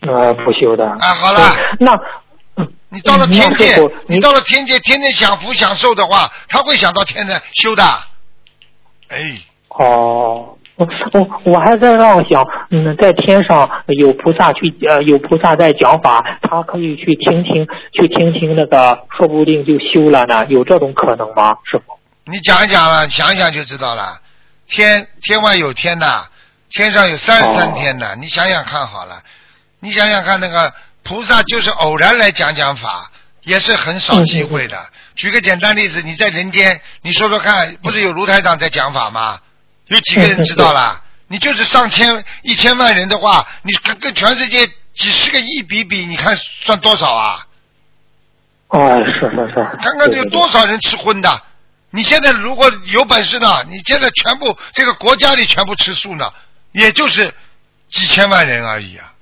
[0.00, 0.84] 呃，不修的。
[0.86, 1.92] 啊，好了，那
[2.56, 3.78] 嗯你到了嗯天界
[4.08, 7.82] 你到了天界，天天享福享受的话，他会想到天的修的。
[9.08, 9.18] 哎，
[9.68, 21.56] 哦，我我我还在让想，嗯，在天上有菩萨去呃有菩萨在讲法，他可以去听听去听听那个，说不定就修了呢，有这种可能吗？
[21.70, 21.98] 师傅？
[22.30, 24.20] 你讲一讲了，想一想就知道了。
[24.68, 26.26] 天天外有天呐，
[26.70, 28.14] 天上有三十三天呢。
[28.20, 29.22] 你想想看好了，
[29.80, 30.70] 你想想看那个
[31.02, 33.10] 菩萨就是偶然来讲讲法，
[33.44, 34.76] 也是很少机会的。
[35.18, 39.40] 举个简单例子，你在人间，你说说看，不是有卢台长在讲法吗？
[39.88, 41.02] 有几个人知道啦？
[41.26, 47.44] 你就是上千、一千万人的话，你跟跟全世界几十个亿比比，你看算多少啊？
[48.68, 51.42] 哦，是是是，看看有多少人吃荤的？
[51.90, 56.32] 你现在如果有本事呢，你现在全部这个国家里全部吃素呢，
[56.70, 57.34] 也就是
[57.90, 59.12] 几千万人而已啊，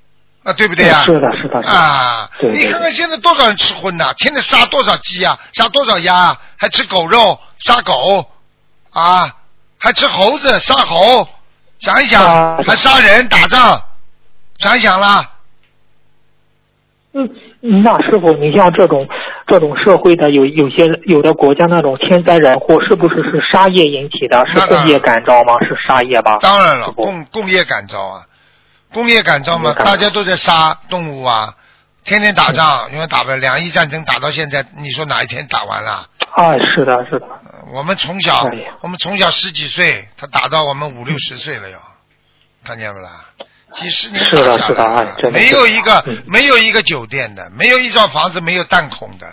[0.47, 1.69] 啊，对不对呀、是的，是的，是的。
[1.69, 8.25] 啊，对对你看看现在多少人吃荤呐，天天杀多少鸡啊，杀多少鸭啊，还吃狗肉，杀狗
[8.93, 9.29] 啊，
[9.77, 11.27] 还吃猴子，杀猴，
[11.79, 13.81] 想一想，啊还杀人打仗，
[14.57, 15.31] 想一想啦，
[17.11, 17.29] 嗯，
[17.83, 19.05] 那师傅，你像这种
[19.47, 24.45] 这种社会的有有些有的国家那种天灾人祸，是不是是杀业引起的？
[24.69, 25.55] 工业感召吗？
[25.59, 26.37] 是杀业吧？
[26.39, 28.21] 当然了，工工业感召啊，
[28.93, 31.53] 工业改造嘛，大家都在杀动物啊，
[32.03, 36.09] 天天打仗，因为打不了两伊战争打到现在，你说哪一天打完了？
[36.35, 37.25] 啊，是的，是的。
[37.25, 41.77] 呃我们从小哎，我们从小十几岁，他打到我们五六十岁了要，
[42.63, 43.25] 看见不啦？
[43.73, 49.27] 几十年是的是的没有一个嗯没有一个酒店的，没有一幢房子没有弹孔的，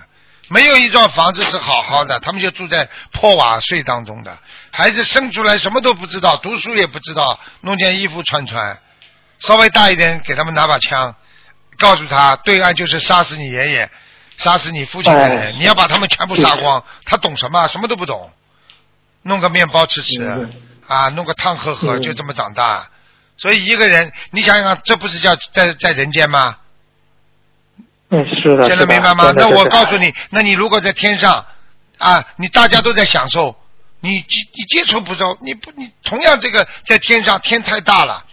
[0.49, 4.37] 没有一幢房子是好好的，他们就住在破瓦碎当中的。
[4.73, 8.77] 孩子生出来什么都不知道，读书也不知道，弄件衣服穿穿，
[9.47, 11.15] 稍微大一点给他们拿把枪，
[11.79, 13.91] 告诉他对岸就是杀死你爷爷、
[14.39, 16.83] 杀死你父亲的人，哎你要把他们全部杀光。
[17.05, 17.69] 他懂什么？
[17.69, 18.33] 什么都不懂，
[19.23, 20.53] 弄个面包吃吃，嗯
[20.87, 22.89] 啊，弄个汤喝喝，嗯就这么长大。
[23.37, 26.57] 所以一个人，你想想，这不是叫在在人间吗？
[28.11, 29.33] 嗯，是的，现在明白吗？
[29.37, 31.45] 那我告诉你，那你如果在天上
[31.99, 33.57] 啊，你大家都在享受，
[34.01, 38.25] 你接你接触不着，你不你同样这个在天上天太大了，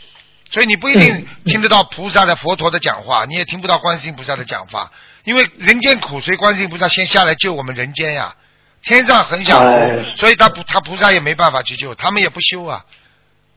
[0.52, 4.92] 所以你不一定嗯听得到菩萨的佛陀的讲话，你也听不到观世音菩萨的讲法，
[5.24, 8.36] 因为人间苦，所以观世音菩萨先下来救我们人间呀。
[8.84, 12.84] 天上很享福，哎所以他不他菩萨也没办法去救，他们也不修啊。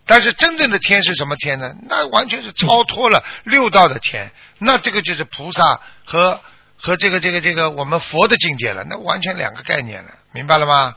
[0.06, 1.74] 但是真正的天是什么天呢？
[1.88, 6.40] 那完全是超脱了六道的天，那这个就是菩萨和
[6.76, 10.94] 和这个这个这个我们佛的境界了，那完全两个概念了，明白了吗？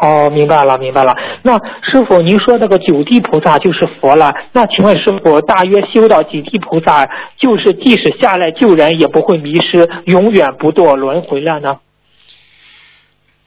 [0.00, 1.16] 哦，明白了，明白了。
[1.42, 1.52] 那
[1.88, 7.06] 师傅，您说那个九地菩萨就是佛了，那请问师傅，大约修到几地菩萨，
[7.38, 11.78] 就是即使下来救人，也不会迷失，永远不堕轮回了呢？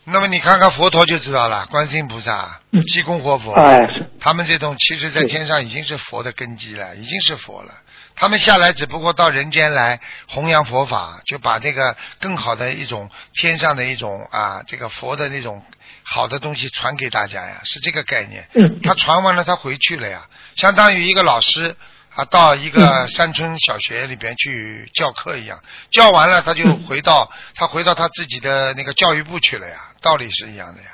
[0.07, 7.71] 那么你看看佛陀就知道了，观世音菩萨、嗯济公活佛，哎，是他们这种其实在天上已经是佛的根基了，已经是佛了。
[8.15, 15.61] 他们下来只不过到人间来弘扬佛法，就把这个更好的一种天上的一种啊，这个佛的那种
[16.07, 18.47] 好的东西传给大家呀，是这个概念。
[18.53, 21.75] 嗯，他传完了，他回去了呀，相当于一个老师
[22.13, 25.59] 啊，到一个山村小学里边去教课一样，
[25.91, 30.89] 教完了他就回到他回到他自己的那个教育部去了呀，道理是一样的呀。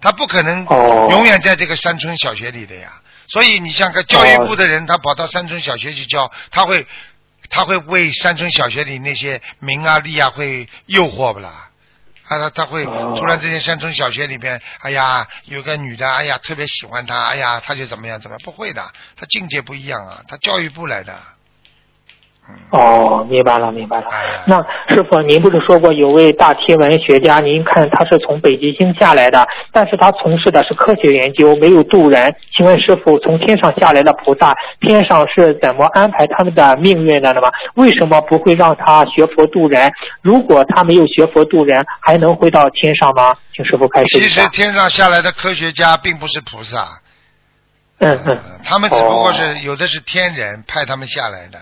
[0.00, 1.08] 他不可能哦。
[1.10, 6.86] 永远在这个山村小学里的呀，所以你像个教育部的人，他跑到山村小学去教，他会
[7.50, 11.69] 他会为山村小学里那些名啊利啊会诱惑不啦？
[12.30, 18.40] 啊，他他会哦突然之间山村小学里边，哎呀，有个女的，哎呀，特别喜欢他，哎呀，他就怎么样怎么样？
[18.44, 21.18] 不会的，他境界不一样啊，他教育部来的。
[22.48, 24.06] 嗯，哦，明白了，明白了。
[24.10, 24.56] 哎那
[24.88, 27.40] 师傅，您不是说过有位大天文学家？
[27.40, 32.34] 您看他是从北极星下来的，但是他从事的是科学研究，没有渡人。
[32.56, 37.40] 请问师傅，从天上下来的菩萨，天上是怎么安排他们的命运的呢？
[37.74, 39.92] 为什么不会让他学佛渡人？
[40.22, 43.36] 如果他没有学佛渡人，还能回到天上吗？
[43.54, 44.40] 请师傅开始一其实。
[44.50, 47.00] 天上下来的科学家并不是菩萨，
[47.98, 51.58] 嗯嗯，他们只不过哦是有的是天人派他们下来的，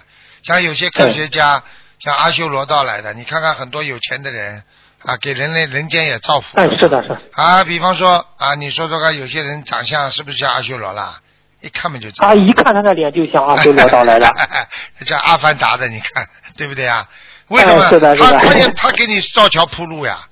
[0.49, 1.63] 像有些科学家，
[1.99, 4.63] 像阿修罗道来的，你看看很多有钱的人
[5.05, 6.59] 啊，给人类人间也造福。
[6.59, 7.21] 哎，是的，是的。
[7.33, 11.21] 啊，比方说啊，你说说看，有些人长相是不是像阿修罗啦？
[11.61, 12.29] 一看嘛就知道。
[12.29, 14.27] 啊，一看他的脸就像阿修罗道来的。
[15.05, 16.27] 叫阿凡达的，你看
[16.57, 17.07] 对不对啊？
[17.49, 17.85] 为什么？
[17.85, 20.27] 哎是的是的他他也他给你造桥铺路呀。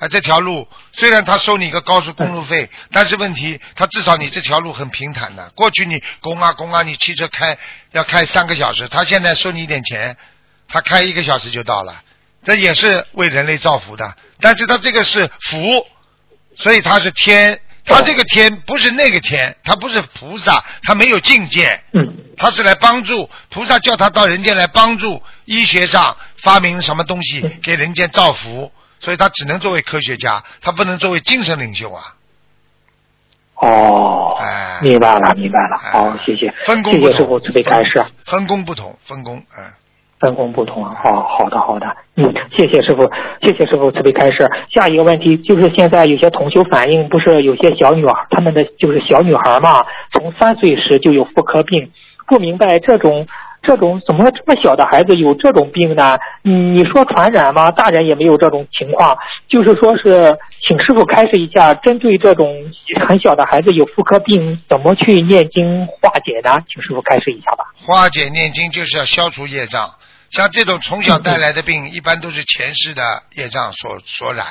[0.00, 5.50] 啊，这条路虽然他收你一个高速公路费，但是问题他至少你这条路很平坦的。
[5.50, 7.58] 过去你公啊公啊，你汽车开
[7.92, 10.16] 要开三个小时，他现在收你一点钱，
[10.68, 12.02] 他开一个小时就到了。
[12.42, 14.16] 这也是为人类造福的。
[14.40, 15.86] 但是他这个是福，
[16.56, 32.14] 所以他是天，他这个天不是那个天，他不是菩萨，他没有境界，嗯他是来帮助菩萨叫他到人间来帮助医学上发明什么东西嗯给人间造福，所以他只能作为科学家，他不能作为精神领袖啊。
[33.56, 38.04] 哦哎，明白了明白了，哎好谢谢，分工不同，谢谢师傅慈悲开示。
[38.24, 39.64] 分工不同，分工，嗯。
[40.18, 41.86] 分工不同啊，哦，好的好的，
[42.16, 44.46] 嗯，谢谢师傅，谢谢师傅慈悲开示。
[44.70, 51.90] 下一个问题就是现在有些同修反映，不是有些小女孩，她们的就是小女孩嘛，从三岁时就有妇科病，
[52.26, 53.26] 不明白这种
[53.62, 56.18] 这种怎么这么小的孩子有这种病呢？
[56.44, 57.70] 嗯，你说传染吗？
[57.70, 59.16] 大人也没有这种情况，
[59.48, 62.46] 就是说是请师傅开示一下，针对这种
[63.08, 66.58] 很小的孩子有妇科病，怎么去念经化解呢？
[66.68, 67.64] 请师傅开示一下吧。
[67.76, 69.94] 化解念经就是要消除业障，
[70.30, 74.46] 像这种从小带来的病，一般都是前世的业障所所染。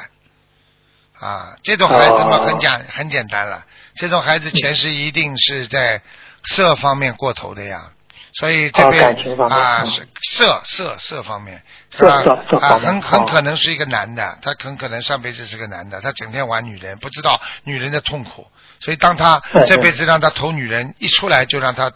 [1.19, 3.63] 啊，这种孩子嘛哦很简很简单了，
[3.95, 6.01] 这种孩子前世一定是在
[6.45, 7.89] 色方面过头的呀，
[8.33, 9.83] 所以这哦边感情方面啊
[10.21, 11.61] 色色色方面
[11.91, 12.13] 是色吧？
[12.15, 18.47] 啊，色色方面很很哦可能是一个男的，他很可能上辈子是个男的，他整天玩女人，不知道女人的痛苦，
[18.79, 21.91] 所以当他这辈子让他投女人，一出来就让他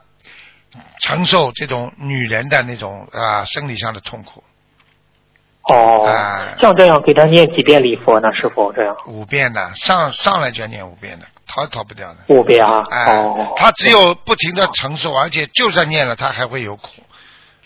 [1.01, 4.43] 承受这种女人的那种啊生理上的痛苦，
[5.69, 8.29] 哦，哎像这样给他念几遍礼佛呢？
[8.33, 8.95] 师傅这样。
[9.05, 12.17] 五遍的上上来就要念五遍的，逃也逃不掉的。
[12.29, 12.83] 五遍啊？
[12.89, 16.89] 哎哦，，他只有不停的承受，而且就算念了，他还会有苦，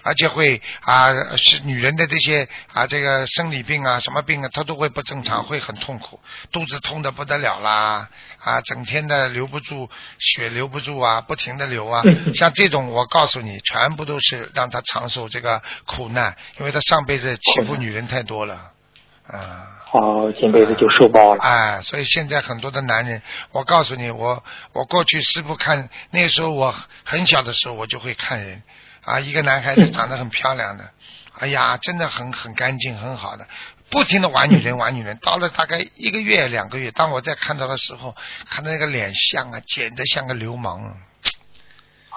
[0.04, 6.20] 而且会啊是女人的这些啊这个生理病啊什么病啊，他都会不正常，会很痛苦，
[6.52, 8.10] 肚子痛的不得了啦
[8.40, 18.72] 啊，整天的留不住血留不住啊，不停的流啊，嗯像这种我告诉你，全部都是让他承受这个苦难，因为他上辈子欺负女人太多了，
[19.28, 19.77] 啊。
[19.98, 21.44] 哦，这辈子就受报了。
[21.44, 23.22] 哎，所以现在很多的男人，
[23.52, 24.44] 我告诉你，我
[24.74, 28.62] 我过去师傅看那个时候我很小的时候，我就会看人
[29.04, 30.92] 啊，一个男孩子长得很漂亮的，
[31.40, 33.48] 哎呀，真的很很干净很好的，
[33.90, 38.16] 不停的玩女人玩女人，到了大概一个月两个月，当我再看到的时候，
[38.50, 40.94] 看到那个脸像啊，简直像个流氓啊。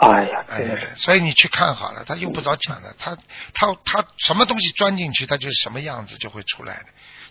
[0.01, 3.17] 哎呀，哎呀，所以你去看好了，他用不着讲的，他
[3.55, 6.87] 他他什么东西钻进去，他就是什么样子就会出来的。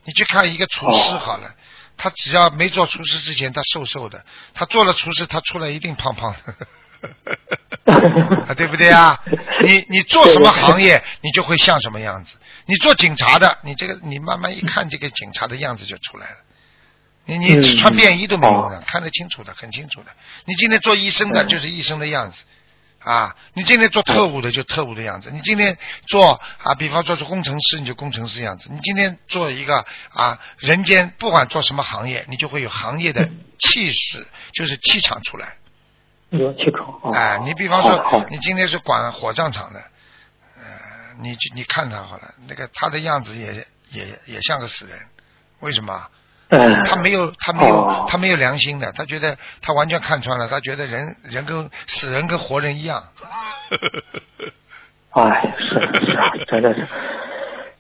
[0.10, 1.54] 你去看一个厨师哦好了，
[1.96, 4.18] 他只要没做厨师之前，他瘦瘦的；
[4.56, 6.36] 他做了厨师，他出来一定胖胖
[7.86, 7.94] 的，
[8.48, 9.22] 啊，对不对啊？
[9.62, 12.38] 你你做什么行业，你就会像什么样子。
[12.66, 16.38] 你做警察的，你这个你慢慢一看，这个警察的样子就出来了。
[17.26, 20.12] 你你嗯穿便衣都没用的，哦看得清楚的，很清楚的。
[20.46, 22.42] 你今天做医生的，嗯就是医生的样子。
[23.00, 25.78] 啊，你今天做特务的就特务的样子，你今天
[26.08, 26.34] 做
[26.64, 28.70] 啊，比方说做工程师，你就工程师样子。
[28.72, 35.56] 你今天做一个啊，人间不管做什么行业，你就会有行业的气势，就是气场出来。
[36.32, 37.00] 有气场。
[37.02, 39.80] 哦哎，你比方说，你今天是管火葬场的，
[40.58, 40.64] 呃，
[41.22, 45.00] 你你看他好了，那个他的样子也也也像个死人，
[45.62, 46.08] 为什么？
[46.50, 53.04] 嗯，他没有，他没有，哦他没有良心的，他觉得他完全看穿了，他觉得人人跟死人跟活人一样。
[55.12, 56.88] 哎，是是啊，真的是。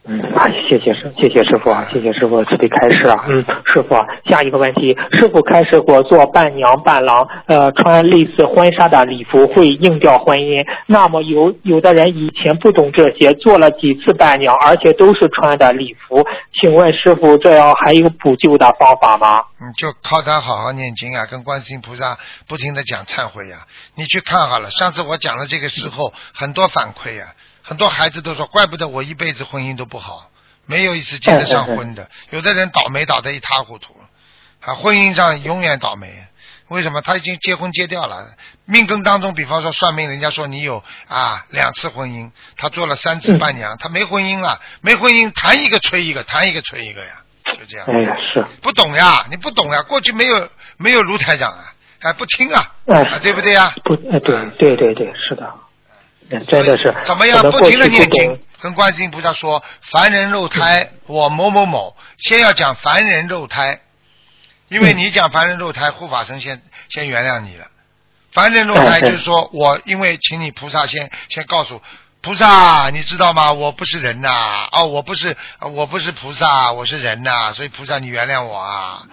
[0.06, 3.26] 嗯，啊，谢谢师，谢谢师傅啊，谢谢师傅慈悲开示啊。
[3.28, 10.66] 嗯，师傅啊，下一个问题，师傅开示过做伴娘伴郎，呃，穿类似婚纱的礼服会硬调婚姻。
[10.88, 16.26] 那么有有的人以前不懂这些，做了几次伴娘，而且都是穿的礼服，
[16.60, 19.44] 请问师傅这样还有补救的方法吗？
[19.60, 23.58] 你就靠他好好念经啊，跟观世音菩萨不停的讲忏悔呀、
[23.96, 27.36] 你去看好了，上次我讲了这个时候，很多反馈呀、
[27.70, 30.32] 很多孩子都说，怪不得我一辈子婚姻都不好，
[30.66, 32.10] 没有一次结得上婚的。
[32.32, 33.96] 有的人倒霉倒得一塌糊涂，
[34.60, 36.12] 啊，婚姻上永远倒霉。
[36.70, 37.02] 为什么？
[37.02, 38.26] 他已经结婚结掉了，
[38.66, 47.22] 命根当中，比方说算命，人家说你有啊两次婚姻，他做了三次伴娘，他没婚姻了，没婚姻谈一个吹一个，谈一个吹一个呀，
[47.54, 47.86] 就这样。
[47.88, 53.72] 哎呀，是，不懂呀，你不懂呀，过去没有没有卢台长啊，哎不听啊，哎啊对不对呀？
[53.86, 55.60] 不，哎，对对对对，是的，嗯
[56.48, 56.96] 真的是。
[57.04, 57.42] 怎么样？
[57.50, 63.82] 不停的念经，跟观世音菩萨说：凡人肉胎，我某某某，先要讲凡人肉胎，
[64.68, 67.68] 因为嗯你讲凡人肉胎，护法神先先原谅你了。
[68.32, 71.82] 凡人肉胎嗯就是说我因为请你菩萨先先告诉
[72.22, 73.52] 菩萨，你知道吗？
[73.54, 79.04] 我不是人呐、哦，我不是我不是菩萨，我是人呐、所以菩萨你原谅我啊。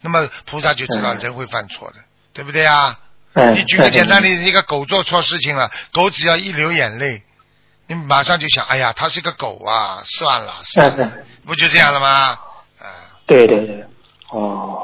[0.00, 1.96] 那么菩萨就知道嗯人会犯错的，
[2.32, 2.98] 对不对啊？
[3.34, 7.22] 嗯，你举个简单的，例子，一个狗做错事情了，狗只要一流眼泪，
[7.88, 11.12] 你马上就想，哎呀，它是个狗啊，算了算了，
[11.44, 12.38] 不就这样了吗？
[12.78, 12.86] 啊，
[13.26, 13.84] 对对对，
[14.30, 14.78] 哦，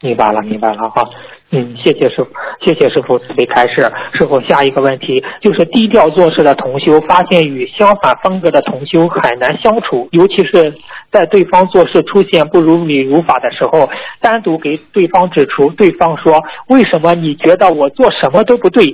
[0.00, 1.04] 明白了明白了哈，
[1.50, 2.28] 嗯，谢谢师傅，
[2.60, 3.90] 谢谢师傅慈悲开示。
[4.12, 10.74] 师傅，下一个问题就是低调做事的同修，发现与相反风格的同修很难相处，尤其是
[11.10, 13.88] 在对方做事出现不如理如法的时候，
[14.20, 18.84] 单独给对方指出，对方说为什么你觉得我做什么都不对？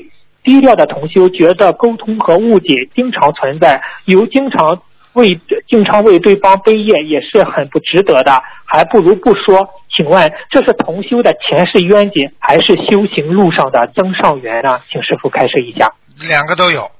[0.44, 4.82] 低调的同修觉得沟通和误解经常存在，由经常
[5.14, 9.68] 为经常为对方背业也是很不值得的，还不如不说。
[9.96, 14.80] 请问这是同修的前世冤结，还是修行路上的增上缘呢？
[14.90, 15.92] 请师傅开示一下。
[16.18, 16.90] 两个都有，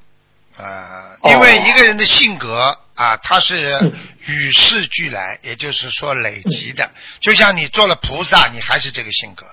[0.57, 3.93] 呃，因为一个人的性格啊，他是
[4.27, 6.91] 与世俱来，也就是说累积的。
[7.21, 9.45] 就像你做了菩萨，你还是这个性格；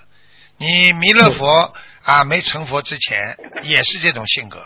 [0.58, 1.74] 你弥勒佛。
[2.04, 4.58] 啊，没成佛之前也是这种性格，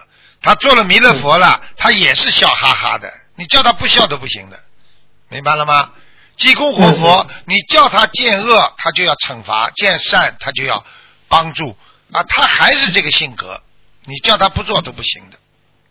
[0.41, 4.59] 他做了弥勒佛了，他也是笑哈哈的，你叫他不笑都不行的，
[5.29, 5.91] 明白了吗？
[6.37, 10.85] 济公活佛，你叫他见恶，他就要惩罚；见善，他就要
[11.27, 11.77] 帮助
[12.11, 13.61] 啊，他还是这个性格，
[14.03, 15.37] 你叫他不做都不行的，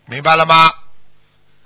[0.07, 0.73] 明白了吗？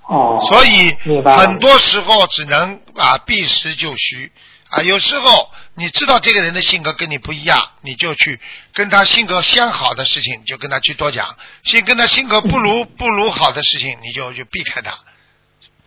[0.03, 4.33] 哦，所以很多时候只能啊避实就虚。
[4.71, 8.39] 啊，有时候你知道这个人的性格跟你不一样，你就去
[8.75, 11.25] 跟他性格相好的事情，就跟他去多讲；，
[11.65, 14.99] 性跟他性格不如 不如好的事情，你就就避开他。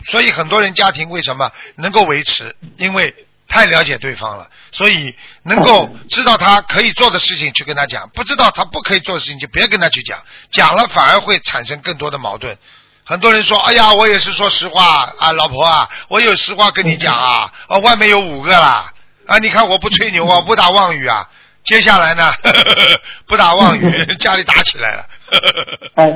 [0.06, 2.56] 所以很多人家庭为什么能够维持？
[2.78, 3.14] 因为
[3.48, 12.58] 太了解对方了，所以能够知道他可以做的事情去跟他讲，不知道他不可以做的事情就别跟他去讲，讲了反而会产生更多的矛盾。
[13.04, 18.94] 很多人说：“哎呀，我也是说实话啊，老婆啊，我有实话跟你讲啊，哦，外面有五个啦，
[19.28, 21.28] 啊，你看我不吹牛啊， 不打妄语啊，
[21.66, 22.34] 接下来呢，
[23.28, 25.06] 不打妄语， 家里打起来了。”
[25.96, 26.12] 哎，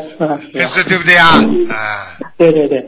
[0.51, 1.27] 是是，对不对啊？
[1.69, 2.07] 啊，
[2.37, 2.79] 对对对，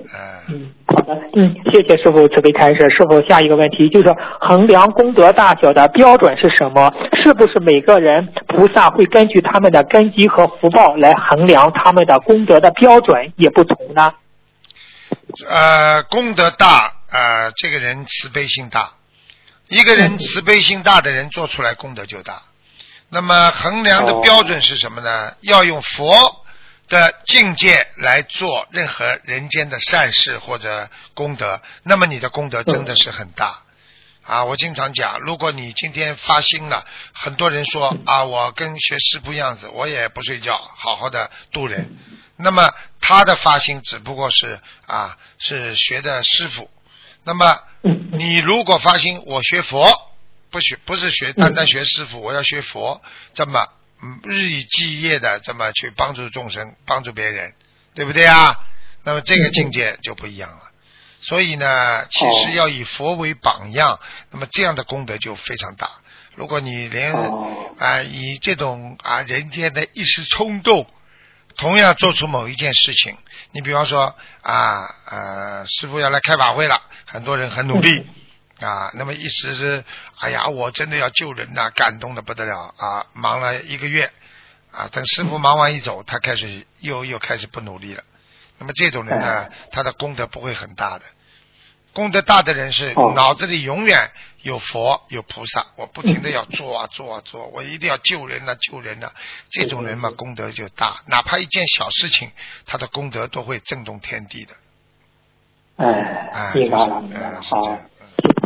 [0.50, 2.90] 嗯，好的，嗯，谢谢师傅慈悲开示。
[2.90, 6.92] 师傅，下一个问题就是衡量功德大小的标准是什么？
[7.24, 14.14] 是不是每个人菩萨会根据他们的根基和福报来衡量他们的功德的标准也不同呢？
[15.48, 18.92] 呃，功德大，呃，这个人慈悲心大，
[19.70, 22.42] 一个人慈悲心大的人做出来功德就大。
[23.10, 25.34] 那么衡量的标准是什么呢？
[25.40, 26.46] 要用佛
[26.90, 33.62] 的境界来做任何人间的善事或者功德，那么你的功德真的是很大
[34.24, 34.44] 啊！
[34.44, 41.98] 我经常讲，如果你今天发心了，很多人说啊，我跟学师傅样子，我也不睡觉，好好的度人。
[42.36, 46.70] 那么他的发心只不过是啊，是学的师傅。
[47.24, 47.58] 那么
[48.12, 50.07] 你如果发心，我学佛。
[50.58, 53.00] 不学不是学单单学师傅，我要学佛，
[53.36, 53.68] 这么
[54.24, 57.54] 日以继夜的这么去帮助众生，帮助别人，
[57.94, 58.58] 对不对啊？
[59.04, 60.72] 那么这个境界就不一样了。
[61.22, 64.00] 所以呢，其实要以佛为榜样，
[64.32, 65.92] 那么这样的功德就非常大。
[66.34, 67.14] 如果你连
[67.78, 70.88] 啊以这种啊人间的一时冲动，
[71.56, 73.16] 同样做出某一件事情，
[73.52, 78.08] 你比方说啊呃师傅要来开法会了，很多人很努力。
[78.60, 79.84] 啊，那么意思是，
[80.20, 83.06] 哎呀，我真的要救人呐，感动的不得了啊！
[83.14, 84.12] 忙了一个月，
[84.72, 88.04] 啊，等师傅忙完一走，他开始又又开始不努力了。
[88.58, 91.06] 那么这种人呢，他的功德不会很大的。
[91.94, 99.12] 功德大的人是脑子里永远有佛有菩萨，我不停的要做啊做啊做，我一定要救人呐救人呐。
[99.52, 102.32] 这种人嘛，功德就大，哪怕一件小事情，
[102.66, 104.54] 他的功德都会震动天地的。
[105.78, 107.80] 哎，明白了，明白了，好。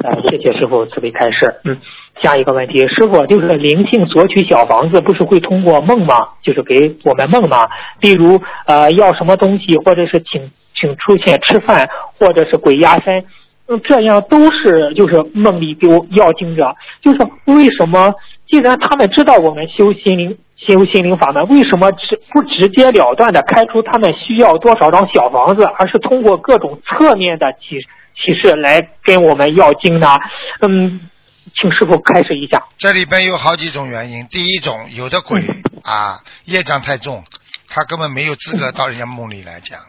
[0.04, 1.56] 呃，谢谢师傅慈悲开示。
[1.64, 1.78] 嗯，
[2.24, 6.30] 下一个问题，师傅就是灵性索取小房子，不是会通过梦吗？
[6.42, 7.68] 就是给我们梦吗？
[8.00, 13.26] 比如呃要什么东西，或者是请请出现吃饭，或者是鬼压身，
[13.68, 16.76] 嗯，这样都是就是梦里给我要经者。
[17.02, 18.14] 就是为什么？
[18.48, 27.78] 既然他们知道我们修心灵修心灵法门，为什么直不直截了断的开出他们需要多少张小房子，而是通过各种侧面的启？
[28.16, 30.20] 启示来跟我们要经呢？
[30.62, 31.10] 嗯，
[31.56, 32.68] 请师傅开始一下。
[32.78, 34.28] 这里边有好几种原因。
[34.28, 35.44] 第一种，有的鬼
[35.84, 37.24] 啊，业障太重，
[37.68, 39.80] 他根本没有资格到人家梦里来讲，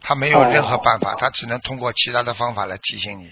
[0.00, 3.30] 他没有任何办法，他只能通过其他的方法来提醒你，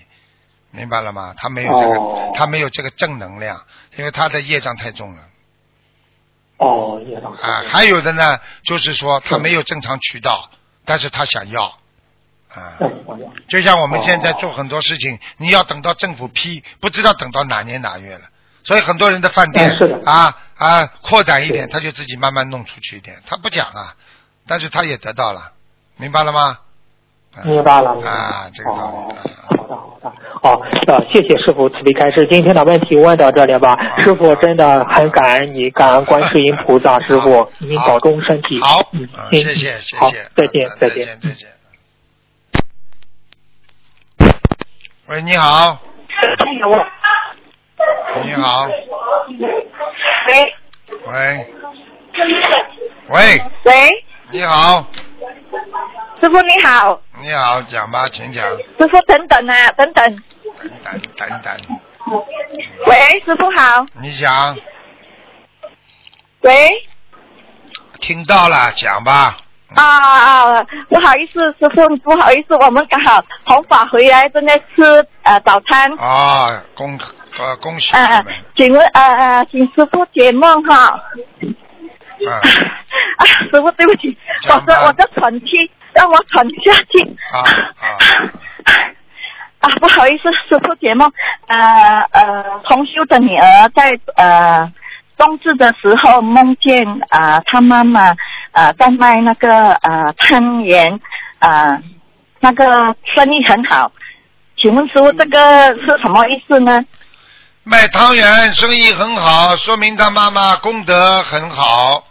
[0.71, 1.35] 明白了吗？
[1.37, 3.65] 他没有这个，他没有这个正能量，
[3.97, 5.23] 因为他的业障太重了。
[6.59, 7.33] 哦，业障。
[7.33, 10.51] 啊，还有的呢，就是说他没有正常渠道，
[10.85, 11.79] 但是他想要。
[12.55, 12.79] 啊，
[13.49, 18.23] 就像我们现在做很多事情，你要等到政府批，不知道等到哪年哪月了。
[18.63, 23.95] 所以很多人的饭店啊啊扩展一点，他就自己慢慢弄出去一点，他不讲啊，
[24.47, 25.53] 但是他也得到了，
[25.97, 26.59] 明白了吗？
[27.37, 27.91] 嗯明白了。
[28.07, 29.17] 啊，这个好的，
[29.67, 30.13] 好的。
[30.41, 32.29] 好，呃，谢谢师傅慈悲开示。
[32.31, 33.77] 今天的问题问到这里吧。
[34.05, 37.01] 师傅真的很感恩你，感恩观世音菩萨。
[37.01, 38.61] 师傅，您保重身体。
[38.61, 38.89] 好，
[39.33, 41.07] 谢谢谢，谢好谢，，再见啊，再见。
[41.21, 41.54] 再见。
[45.07, 45.79] 喂，你好，
[48.25, 48.67] 你好，
[50.29, 50.55] 喂。
[51.07, 51.47] 喂，
[53.09, 53.91] 喂，喂，
[54.31, 54.87] 你好，
[56.19, 60.21] 师傅你好，你好，讲吧，请讲，师傅等等啊，等等，等。
[60.83, 61.55] 等等等，
[62.87, 64.57] 喂，师傅好，你讲，
[66.41, 66.71] 喂，
[68.01, 69.37] 听到了，讲吧。
[69.75, 76.99] 啊啊，不好意思，师傅不好意思，我们刚好弘法回来，正在吃呃早餐，啊，恭
[77.39, 82.31] 呃恭喜呃你们，请问呃呃，请师傅解梦哈，啊，
[83.19, 84.17] 啊，师傅对不起，
[84.49, 87.17] 我这我这喘气让我喘下去。
[87.33, 87.41] 啊
[87.81, 88.33] 啊。
[89.61, 91.11] 啊，不好意思，师傅 解梦，
[91.49, 91.57] 呃
[92.13, 94.71] 呃，同修的女儿在呃
[95.17, 98.11] 冬至的时候梦见啊、呃，她妈妈
[98.55, 101.01] 呃在卖那个呃汤圆，
[101.39, 101.83] 呃
[102.41, 102.65] 那个
[103.15, 103.93] 生意很好，
[104.57, 106.85] 请问师傅这个是什么意思呢？
[107.65, 112.05] 卖汤圆生意很好，说明他妈妈功德很好。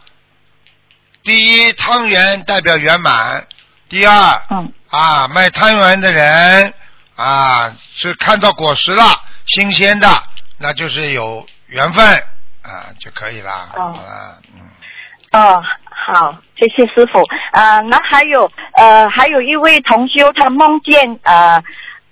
[1.22, 3.40] 第一，汤圆代表圆满；
[3.88, 6.74] 第二，嗯啊，卖汤圆的人
[7.16, 9.04] 啊是看到果实了，
[9.46, 10.08] 新鲜的，
[10.58, 12.04] 那就是有缘分
[12.62, 13.70] 啊就可以啦。
[13.76, 14.60] 哦好了，嗯，
[15.32, 15.62] 哦，
[15.94, 17.22] 好，谢谢师傅。
[17.52, 21.62] 呃、那还有呃，还有一位同修，他梦见呃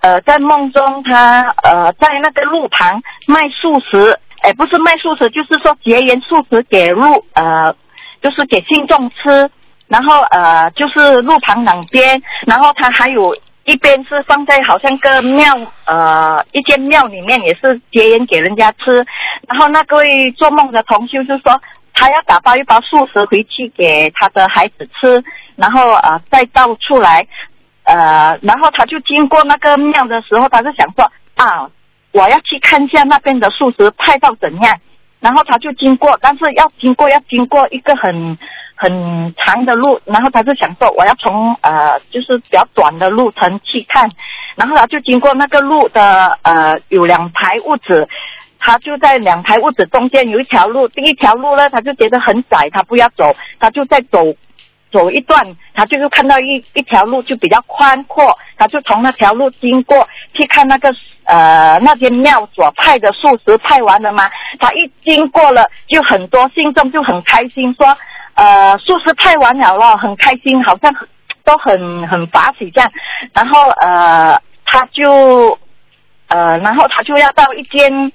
[0.00, 7.74] 呃，在梦中他呃在那个路旁卖素食，哎，不是卖素食，就是说结缘素食给路呃，
[8.22, 9.50] 就是给信众吃，
[9.88, 13.34] 然后呃就是路旁两边，然后他还有。
[13.64, 15.44] 一边是放在好像个庙，
[15.86, 19.06] 呃，一间庙里面也是结缘给人家吃，
[19.46, 21.62] 然后那个位做梦的同修就说，
[21.94, 25.22] 他要打包一包素食回去给他的孩子吃，
[25.56, 27.26] 然后呃再倒出来，
[27.84, 31.04] 呃，然后他就经过那个庙的时候，他就想说
[31.36, 31.68] 啊，
[32.12, 34.78] 我要去看一下那边的素食派到怎样，
[35.20, 38.38] 然后他就经过，但是要经过要经过一个很
[38.74, 44.10] 很长的路，然后他就想说我要从呃就是比较短的路程去看，
[44.56, 48.08] 然后他就经过那个路的呃有两排屋子，
[48.64, 54.20] 他就在两排屋子中间有一条路，第一条路呢他就觉得很窄，他不要走，他就在走
[54.92, 60.90] 走一段，他就是看到一一条路就比较宽阔，他就从那条路经过去看那个
[61.24, 64.30] 呃那间庙所派的素食派完了吗？
[64.60, 67.96] 他一经过了，就很多信众就很开心说，
[68.34, 70.94] 呃素食派完了了，很开心，好像
[71.42, 72.92] 都很很法喜这样，
[73.34, 75.58] 然后呃他就
[76.28, 78.12] 呃然后他就要到一间。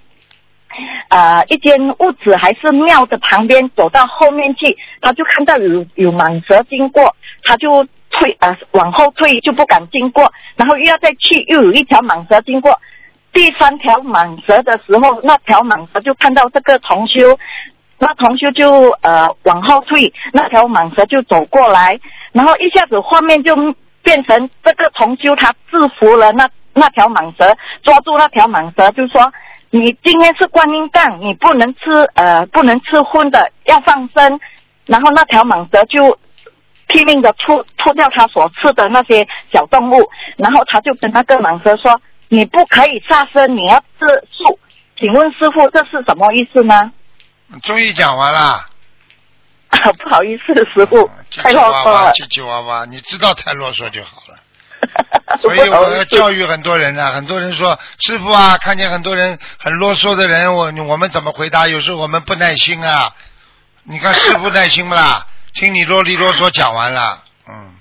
[1.10, 12.80] 呃，一间屋子还是庙的旁边，走到后面去，他就看到有有蟒蛇经过，他就退呃往后退，就不敢经过，然后又要再去，又有一条蟒蛇经过，
[13.32, 17.40] 第三条蟒蛇的时候，那条蟒蛇就看到这个同修，
[17.98, 22.00] 那同修就呃往后退，那条蟒蛇就走过来，
[22.34, 23.56] 然后一下子画面就
[24.04, 29.32] 变成这个同修他制服了那那条蟒蛇，抓住那条蟒蛇，就说。
[29.80, 31.80] 你今天是观音档，你不能吃
[32.16, 34.40] 呃不能吃荤的，要放生。
[34.86, 36.18] 然后那条蟒蛇就
[36.88, 42.00] 拼命的吐吐掉它所吃的那些小动物，然后他就跟那个蟒蛇说
[42.30, 44.60] ：“你不可以杀生，你要吃素。”
[44.98, 46.92] 请问师傅这是什么意思呢？
[47.64, 48.66] 终于讲完了。
[50.02, 52.12] 不好意思，师傅太啰嗦了。
[52.14, 54.27] 叽叽哇哇，你知道太啰嗦就好了。
[55.42, 61.68] 所以我要教育很多人呢、很多人说师傅啊，看见很多人很啰嗦的人，我我们怎么回答？
[61.68, 63.14] 有时候我们不耐心啊。
[63.84, 65.26] 你看师傅耐心不啦？
[65.54, 67.76] 听你啰里啰嗦讲完了，嗯，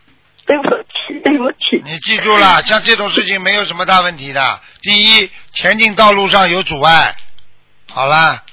[0.46, 1.82] 对不起，对不起。
[1.84, 4.60] 你记住了，像这种事情没有什么大问题的。
[4.82, 7.14] 第一，前进道路上有阻碍，
[7.92, 8.44] 好啦，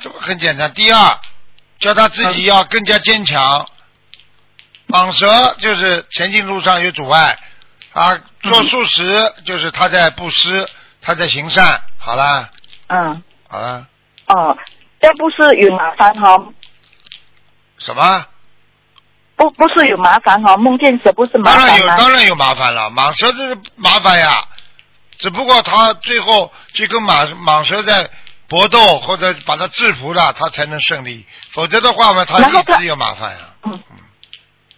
[0.00, 0.72] 这个很简单。
[0.72, 1.18] 第二，
[1.78, 3.66] 叫他自己要更加坚强。
[4.88, 7.38] 蟒蛇就是前进路上有阻碍，
[8.00, 10.66] 啊，做素食就是他在布施，
[11.02, 11.80] 他在行善。
[11.98, 12.48] 好了，
[12.88, 13.86] 嗯，好了，
[14.26, 14.56] 哦，
[15.00, 16.42] 这不是有麻烦哈、
[17.78, 18.26] 什么？
[19.36, 22.90] 不不是有麻烦哈、梦见蛇不是麻烦当然有，当然有麻烦了。
[22.90, 24.44] 蟒蛇这是麻烦呀，
[25.18, 28.08] 只不过他最后去跟蟒蟒蛇在
[28.48, 31.26] 搏斗，或者把它制服了，他才能胜利。
[31.52, 33.38] 否则的话嘛，他一直有麻烦呀。
[33.64, 33.82] 嗯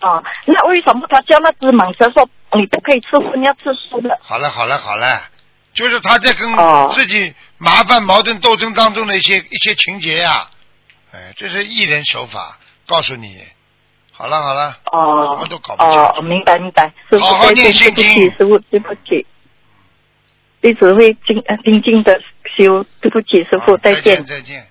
[0.00, 4.18] 哦，那为什么他叫那只蟒蛇说你不可以吃荤，要吃素的。
[4.22, 5.22] 好了好了好了，
[5.72, 10.48] 就是他在跟哦自己麻烦矛盾斗争当中的一些一些情节呀、
[11.12, 13.42] 哎，这是艺人手法，告诉你。
[14.14, 16.22] 好了好了，哦什么都搞不清哦，楚。
[16.22, 19.26] 明白明白，师傅好好再见，念心对不起，经师傅对不起，
[20.60, 22.20] 弟子会静呃精进的
[22.56, 24.24] 修，对不起，师傅再见。
[24.26, 24.68] 再见。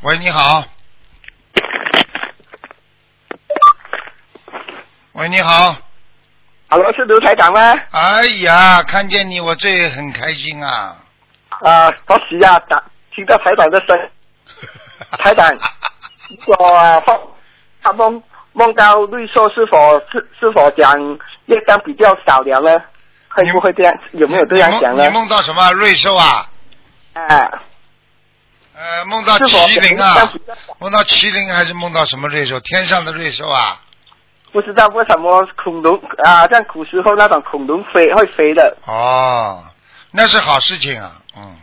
[0.00, 0.64] 喂，你好。
[5.18, 5.74] 喂，你好。
[6.68, 7.72] Hello，是卢台长吗？
[7.90, 10.94] 哎呀，看见你我最很开心啊！
[11.62, 12.82] 啊，好喜呀、打
[13.14, 13.96] 听到台长的声，
[15.18, 15.56] 台长，
[16.46, 17.20] 我梦
[17.82, 20.92] 他梦梦到绿色是否是是否讲
[21.46, 22.78] 月亮比较少了呢？
[23.30, 23.98] 会不会这样？
[24.12, 25.26] 有没有这样想呢你梦？
[25.28, 26.46] 到什么瑞兽啊？
[27.14, 27.62] 啊，
[28.74, 30.30] 呃，梦到麒麟啊
[30.78, 32.60] 梦到麒麟还是梦到什么瑞兽？
[32.60, 33.80] 天上的瑞兽啊？
[34.56, 39.62] 不知道为什么恐龙啊，像古时候那种恐龙飞会飞的哦，
[40.12, 41.54] 那是好事情啊，嗯，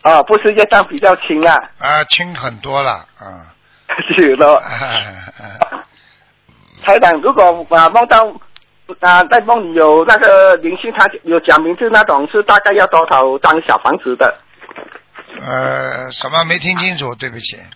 [0.00, 3.44] 啊，不是业障比较轻啊，啊，轻很多了，嗯，
[4.16, 4.58] 是咯。
[6.82, 7.44] 台长，如果
[7.76, 8.24] 啊梦到
[9.00, 14.34] 啊在梦里有那个灵性，他有讲名字那种，是大概要多少张小房子的？
[15.46, 17.14] 呃，什么没听清楚？
[17.16, 17.70] 对不起，嗯，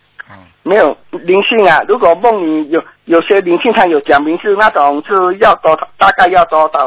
[0.62, 5.88] 没有灵性啊，如果梦里有有些灵性，他有讲名字那种，是要多少？
[5.98, 6.86] 大概要多少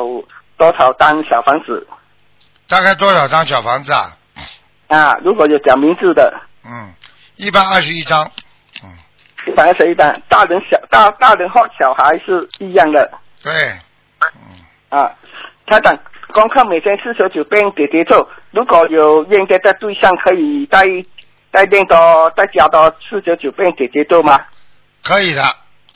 [0.58, 1.86] 多少张小房子
[2.68, 4.18] 大概多少张小房子啊？
[4.88, 5.18] 啊？
[5.24, 6.94] 如果有讲名字的，嗯，
[7.36, 8.24] 一般二十一张，
[8.84, 8.90] 嗯，
[9.48, 13.12] 一百二十一张，大人小大大人或小孩是一样的
[13.44, 13.52] 对，
[14.22, 15.12] 嗯，啊。
[15.68, 15.98] 他讲，
[16.32, 20.86] 功课每天四十九遍叠叠做，如果有应该的对象，可以再
[21.56, 24.38] 再练到再加到四九九遍叠叠咒吗？
[25.04, 25.42] 可以的，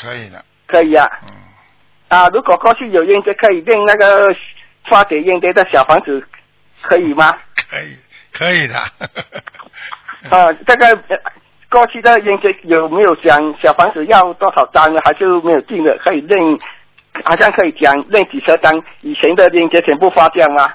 [0.01, 1.05] 可以的，可以啊。
[1.28, 1.34] 嗯，
[2.07, 4.34] 啊，如果过去有应该可以练那个
[4.89, 6.26] 发给应该的小房子，
[6.82, 7.36] 可以吗？
[7.70, 7.97] 可以，
[8.32, 8.76] 可以的，
[10.32, 11.18] 啊，这个呃
[11.70, 15.01] 过去的应该有没有讲小房子要多少张呢？
[15.03, 15.97] 还是没有定的？
[16.05, 16.39] 可以认，
[17.26, 20.72] 好像可以讲认几十张，以前的应该全部发掉吗？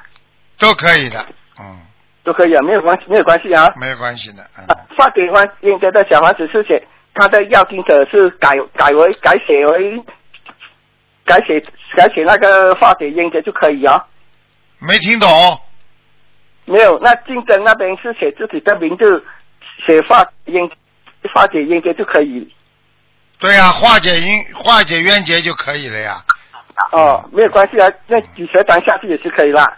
[0.59, 1.19] 都可以的，
[1.59, 1.81] 嗯，
[2.25, 3.73] 都可以啊，没有关系，没有关系啊。
[3.77, 6.83] 没有关系的，嗯啊，发给完应该的小房子是写
[7.15, 10.03] 他的要经者是改改为改写为
[11.25, 11.61] 改写
[11.95, 14.05] 改写那个化解应该就可以啊。
[14.81, 15.29] 没听懂，
[16.65, 19.23] 没有，那竞争那边是写自己的名字，
[19.87, 20.69] 写化应
[21.33, 22.51] 化解应该就可以。
[23.39, 26.17] 对呀、化解因化解冤结就可以了呀。
[26.93, 29.77] 哦，没有关系啊，那几十张下去也是可以啦。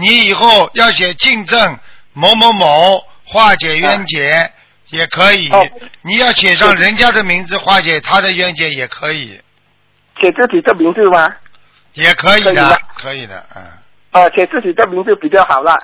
[0.00, 1.78] 你以后要写竞争
[2.12, 4.50] 某某某化解冤结
[4.90, 5.60] 也可以，哦
[6.02, 9.40] 你要写上人家的名字化解他的冤结也可以，
[10.20, 11.34] 写自己的名字吗？
[11.94, 13.62] 也可以的可以的，嗯。
[14.12, 15.76] 哦，写自己的名字比较好啦。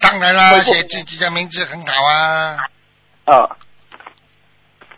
[0.00, 2.56] 当然啦，写自己的名字很好啊。
[3.26, 3.56] 哦。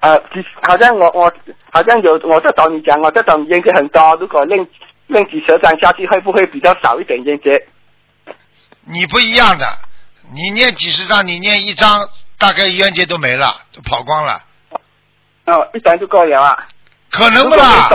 [0.01, 0.15] 啊，
[0.63, 1.33] 好像我我
[1.73, 4.67] 好像有我这种你讲我这种冤结很多，如果练
[5.09, 7.51] 练几十张下去，会不会比较少一点冤结？
[8.93, 9.79] 你不一样的，
[10.33, 14.43] 你念几十张，你念一张，大概冤结都没了，都跑光了，
[15.47, 16.67] 哦，一张就够了啊。
[17.11, 17.89] 可能不啦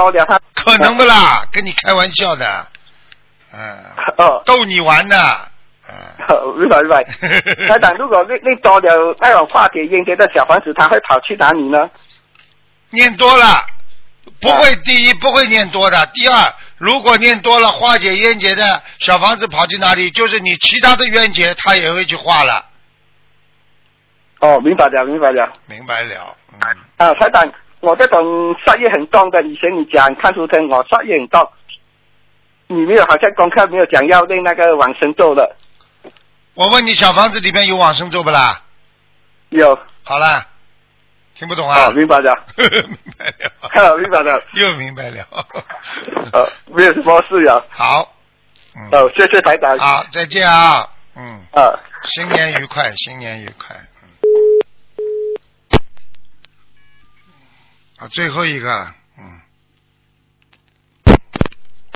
[0.53, 1.45] 可能不啦？
[1.51, 2.67] 跟你开玩笑的，
[3.53, 3.59] 嗯，
[4.17, 4.43] 哦。
[4.45, 5.17] 逗你玩的，
[5.87, 5.95] 嗯。
[6.27, 7.03] 哦明白明白。
[7.67, 11.89] 台长，如果练练多了那种化解烟结的小房子，他会跑去哪里呢？
[12.89, 13.65] 念多了，
[14.41, 20.11] 不会第一不会念多的，第二如果念多了化解冤结的小房子跑去哪里？
[20.11, 22.65] 就是你其他的冤结他也会去化了，
[24.41, 25.53] 哦，明白了明白了。
[25.67, 26.35] 明白了？
[26.51, 26.59] 嗯，
[26.97, 27.49] 啊，台长，
[27.79, 31.49] 我这种杀业很重的，以前你讲看书听我杀业很重，
[32.67, 35.55] 你没有好像功课没有讲要练那个往生咒的，
[36.55, 38.61] 我问你，小房子里面有往生咒不啦？
[39.49, 40.45] 有，好了，
[41.37, 41.87] 听不懂啊？
[41.87, 42.67] 哦， 明白了，明
[43.17, 43.51] 白了，
[43.91, 45.27] 哦，明白了，又明白了。
[46.31, 48.13] 呃， 没有什么事呀，好，
[48.75, 54.09] 嗯，哦，谢谢台长，好，再见啊，嗯，啊，新年愉快，新年愉快，嗯。
[57.99, 58.69] 啊，最后一个。
[58.69, 59.41] 了，嗯。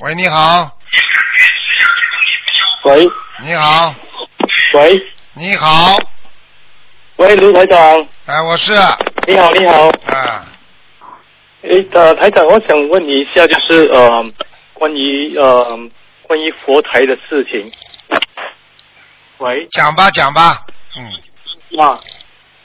[0.02, 0.78] 喂，你好，
[2.84, 3.10] 喂。
[3.42, 3.96] 你好，
[4.74, 5.02] 喂。
[5.34, 5.98] 你好，
[7.18, 8.74] 喂，卢台长，哎，我是，
[9.28, 10.46] 你好你好，啊，
[11.64, 14.24] 哎呃，台长，我想问你一下，就是呃，
[14.76, 15.66] 关于呃
[16.28, 17.72] 关于佛台的事情。
[19.40, 20.64] 喂，讲吧讲吧，
[20.96, 22.00] 嗯，啊，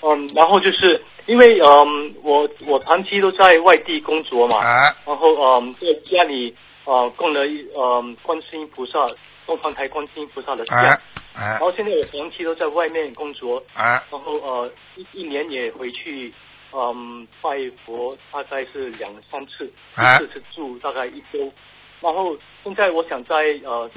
[0.03, 4.95] 嗯，然后就是因为嗯，我我长期都在外地工作嘛，啊。
[5.07, 6.55] 然后嗯在家里
[6.85, 8.99] 呃供了一嗯观世音菩萨
[9.47, 11.01] 东方台观世音菩萨的像，啊
[11.35, 16.32] 啊然后现在我长期都在外面工作，啊然后呃一一年也回去
[16.72, 17.51] 嗯拜
[17.85, 21.53] 佛，大概是两三次，啊一次是住大概一周，
[22.01, 23.91] 然后现在我想在呃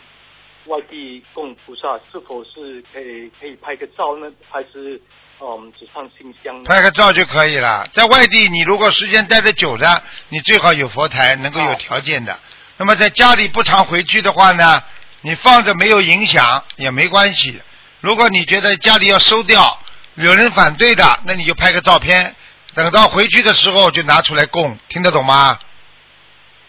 [0.65, 4.31] 外地供菩萨，是否是可以可以拍个照呢？
[4.49, 4.99] 还是
[5.39, 6.63] 嗯只上信箱？
[6.63, 7.87] 拍个照就可以了。
[7.93, 12.37] 在外地，你如果时间待得久的，你最好有佛台，能够有条件的。
[12.77, 14.83] 那么在家里不常回去的话呢，
[15.27, 17.61] 你放着没有影响也没关系。
[17.99, 19.77] 如果你觉得家里要收掉，
[20.15, 22.33] 有人反对的，那你就拍个照片，
[22.73, 25.59] 等到回去的时候就拿出来供，听得懂吗？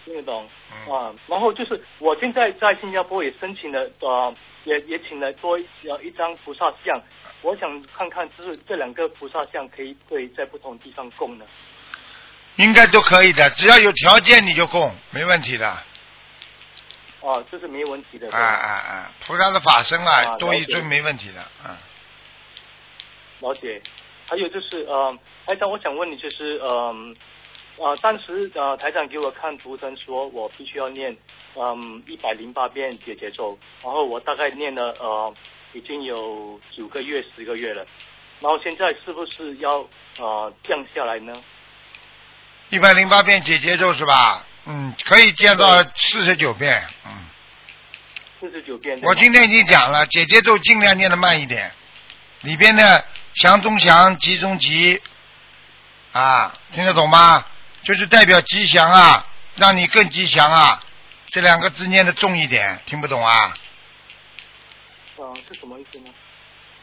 [0.03, 1.13] 听得懂嗯啊。
[1.27, 4.35] 然后就是我现在在新加坡也申请了呃，
[4.65, 7.01] 也也请了多呃一张菩萨像，
[7.41, 11.45] 我想看看就是这两个菩萨像可以不可以在不同地方供呢？
[12.57, 15.83] 应该都可以的，只要有条件你就供，没问题的。
[17.21, 18.29] 啊，这是没有问题的。
[18.29, 19.11] 对啊吧啊啊！
[19.25, 21.75] 菩萨的法身啊，多一尊没问题的，嗯。
[23.41, 23.81] 了解。
[24.25, 26.95] 还有就是呃，台长，我想问你就是呃
[27.77, 31.15] 呃，当时呃台长给我看图腾说我必须要念
[31.55, 35.33] 嗯一百零八遍解节奏，然后我大概念了呃
[35.73, 37.85] 已经有九个月十个月了，
[38.39, 41.33] 然后现在是不是要呃降下来呢？
[42.69, 44.45] 一百零八遍解节奏是吧？
[44.71, 46.87] 嗯，可以念到四十九遍。
[47.03, 47.25] 嗯，
[48.39, 48.99] 四十九遍。
[49.01, 51.71] 我今天已经讲了，姐姐咒尽量念的慢一点，
[52.41, 53.03] 里边的
[53.33, 55.01] 祥中祥，吉中吉，
[56.11, 57.43] 啊，听得懂吗？
[57.81, 60.79] 就是代表吉祥啊，让你更吉祥啊。
[61.29, 63.51] 这两个字念的重一点，听不懂啊？
[65.17, 66.11] 啊是什么意思呢？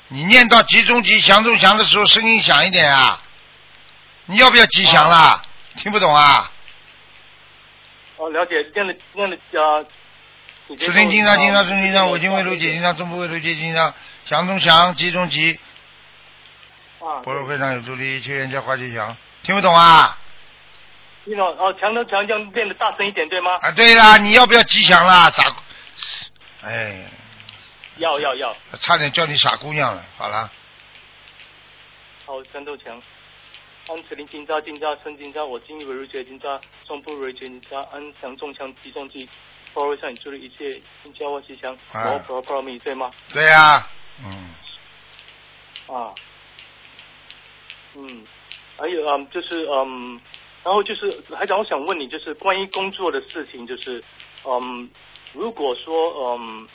[0.09, 3.23] 你念到吉中吉，祥中祥的时候，声音响一点啊。
[4.25, 5.41] 你要不要吉祥啦？
[5.77, 6.51] 听不懂啊？
[8.17, 9.87] 哦，了解，念的念的呃。
[10.69, 13.95] 解结咒此令经常经常呃中经常，我今为如解经常，中不为如解经常，
[14.25, 15.57] 祥中祥，吉中吉，
[16.99, 19.17] 啊，不是非常有助力，一切人家化吉祥。
[19.45, 20.19] 听不懂啊？
[21.25, 23.53] 听懂哦，强中强将变得大声一点，对吗？
[23.63, 25.31] 啊，对啦，你要不要吉祥啦？
[25.31, 25.45] 傻，
[26.63, 27.09] 哎，
[27.99, 30.05] 要要要，差点叫你傻姑娘了。
[30.19, 30.51] 好了，
[32.27, 33.01] 好，战斗强。
[33.89, 39.29] 安此令金扎金扎生金扎，我今以为如解金扎，中不如解金扎，安祥中强吉中吉，
[39.73, 43.11] 包围向你助力一切，金加万吉祥，啊我不不密对吗？
[43.33, 43.87] 对呀、
[44.25, 46.13] 嗯，啊，
[47.95, 48.27] 嗯，
[48.77, 50.21] 还有嗯，就是嗯，
[50.65, 54.03] 然后就是还长，我想问你，就是关于工作的事情，就是
[54.45, 54.91] 嗯，
[55.33, 56.67] 如果说嗯，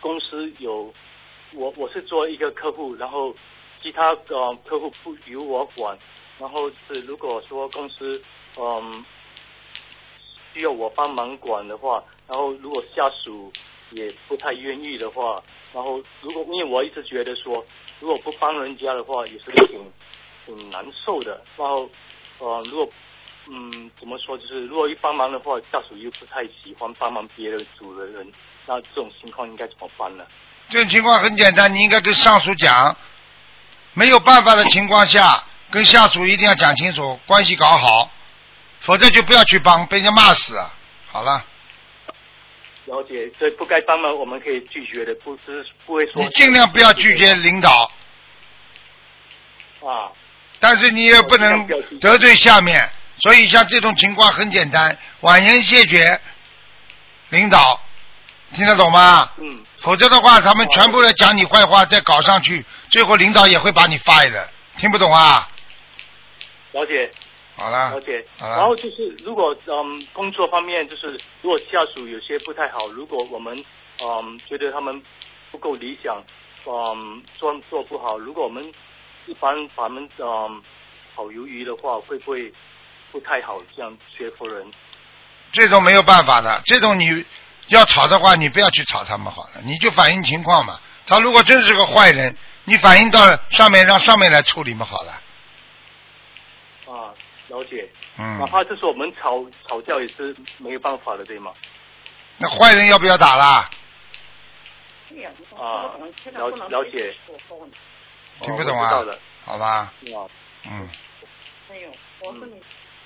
[0.00, 0.92] 公司有
[1.52, 3.32] 我我是做一个客户，然后
[3.80, 5.96] 其他呃客户不由我管，
[6.42, 8.20] 然后是如果说公司
[8.58, 9.04] 嗯
[10.52, 13.52] 需要我帮忙管的话，然后如果下属
[13.92, 15.40] 也不太愿意的话，
[15.72, 17.64] 然后如果因为我一直觉得说，
[18.00, 19.80] 如果不帮人家的话，也是挺
[20.44, 21.40] 挺难受的。
[21.56, 21.88] 然后
[22.40, 22.92] 呃，如果
[23.46, 28.30] 嗯怎么说，就是如果一帮忙的话，下属又不太喜欢帮忙别的组的人，
[28.66, 30.26] 那这种情况应该怎么办呢？
[30.70, 32.96] 这种情况很简单，你应该跟上属讲，
[33.94, 38.10] 没有办法的情况下，跟下属一定要讲清楚，关系搞好，
[38.80, 40.54] 否则就不要去帮，被人家骂死。
[41.10, 41.44] 好了，
[42.84, 46.22] 了解，所以不该帮忙我们可以拒绝的，不是不会说。
[46.22, 47.90] 你尽量不要拒绝领导，
[49.80, 50.12] 啊，
[50.60, 51.66] 但是你也不能
[52.00, 56.20] 得罪下面，所以像这种情况很简单，婉言谢绝
[57.30, 57.80] 领导，
[58.54, 59.30] 听得懂吗？
[59.38, 65.48] 嗯，否则的话，他们全部来讲你坏话，再搞上去，最后领导也会把你 fire 的，听不懂啊？
[66.72, 67.10] 了解。
[67.54, 68.24] 好啦了，解。
[68.40, 73.62] 然后就是，如果嗯工作方面，就是如果下属有些不太好，如果我们
[74.00, 75.02] 嗯觉得他们
[75.50, 76.24] 不够理想，
[76.66, 78.72] 嗯做做不好，如果我们
[79.26, 80.62] 一般把他们嗯
[81.14, 82.50] 炒鱿鱼的话，会不会
[83.12, 83.60] 不太好？
[83.76, 84.66] 这样学佛人
[85.52, 87.22] 这种没有办法的，这种你
[87.68, 90.80] 要吵的话，你不要去吵他们好了，你就反映情况嘛。
[91.06, 95.20] 他如果真是个坏人，你反映到上面，让上面来处理嘛好了。
[97.52, 97.88] 啊了解。
[98.18, 101.52] 嗯哪，怕就是我们吵吵架也是没有办法的，对吗？
[102.38, 103.70] 那坏人要不要打啦？
[105.58, 105.92] 啊，
[106.32, 107.14] 了了解。
[108.40, 109.18] 听不懂啊哦我知道的。
[109.44, 109.92] 好吧，啊。
[110.64, 110.88] 嗯，
[111.70, 112.60] 嗯，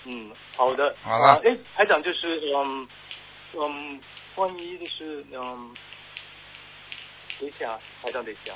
[0.04, 0.94] 嗯，好的。
[1.02, 2.88] 好了啊哎，台长就是嗯
[3.54, 4.00] 嗯，
[4.34, 5.74] 关于就是嗯，
[7.40, 8.54] 等一下，台长等一下。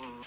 [0.00, 0.22] 嗯，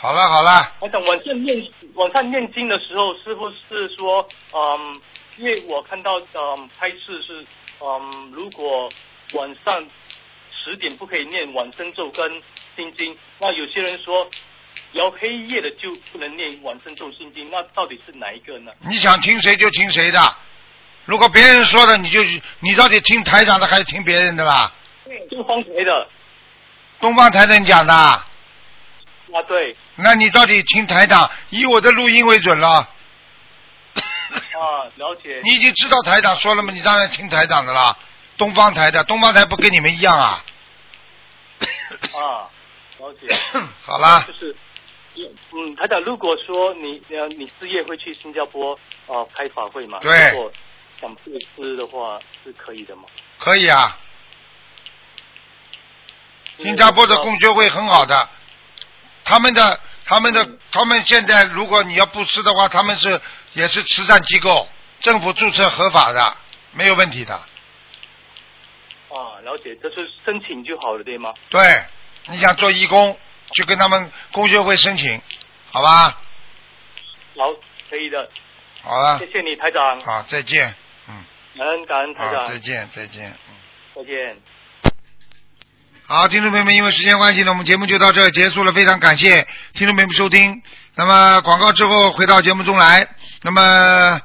[0.00, 5.00] 好了好了，我想晚上念晚上念经的时候，是不是说，嗯，
[5.36, 7.44] 因为我看到嗯拍示是，
[7.80, 8.88] 嗯，如果
[9.32, 9.84] 晚上
[10.52, 12.30] 十点不可以念晚生咒跟
[12.76, 14.30] 心经，那有些人说，
[14.92, 18.70] 聊黑夜的就不能念晚生咒心经，那到底是哪一个呢？
[18.88, 20.20] 你想听谁就听谁的。
[21.06, 22.22] 如果别人说的，你就
[22.60, 24.72] 你到底听台长的还是听别人的啦？
[25.28, 26.08] 东方台的
[27.00, 28.22] 东方台长讲的，
[29.32, 31.30] 啊，对那你到底听台长？
[31.50, 32.68] 以我的录音为准了。
[32.68, 32.88] 啊，
[34.96, 35.40] 了解。
[35.44, 36.72] 你已经知道台长说了吗？
[36.72, 37.96] 你当然听台长的啦。
[38.36, 40.44] 东方台的，东方台不跟你们一样啊？
[42.14, 42.48] 啊，
[42.98, 43.34] 了解。
[43.84, 44.56] 好啦就，是，
[45.52, 49.98] 嗯，台长，如果说你呃你事业会去新加坡呃开法会嘛？
[50.00, 50.52] 对如果
[51.00, 53.02] 想布施的话是可以的吗？
[53.38, 53.98] 可以啊。
[56.58, 58.28] 新加坡的共修会很好的，
[59.28, 63.20] 他们的他们的他们现在如果你要不吃的话，他们是
[63.52, 64.66] 也是慈善机构，
[65.00, 66.34] 政府注册合法的，
[66.72, 67.34] 没有问题的。
[67.34, 67.44] 啊，
[69.44, 71.34] 了解，这是申请就好了，对吗？
[71.50, 71.60] 对，
[72.28, 73.20] 你想做义工，
[73.52, 75.20] 去跟他们工学会申请，
[75.72, 76.18] 好吧？
[77.36, 77.52] 好，
[77.90, 78.30] 可以的，
[78.82, 80.74] 好了谢，谢你台长，好，再见，
[81.06, 81.22] 嗯，
[81.58, 83.54] 感恩感恩台，长，再见，再见，嗯。
[83.94, 84.38] 再见。
[86.10, 88.72] 好，听众朋友们，因为时间关系呢，我们节目就到这结束了。
[88.72, 90.62] 非常感谢听众朋友们收听。
[90.94, 93.06] 那么广告之后回到节目中来。
[93.42, 94.18] 那么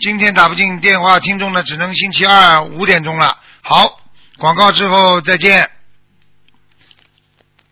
[0.00, 3.38] 今天打不进电话，听众呢只能星期二五点钟了。
[3.62, 4.00] 好，
[4.36, 5.70] 广告之后再见。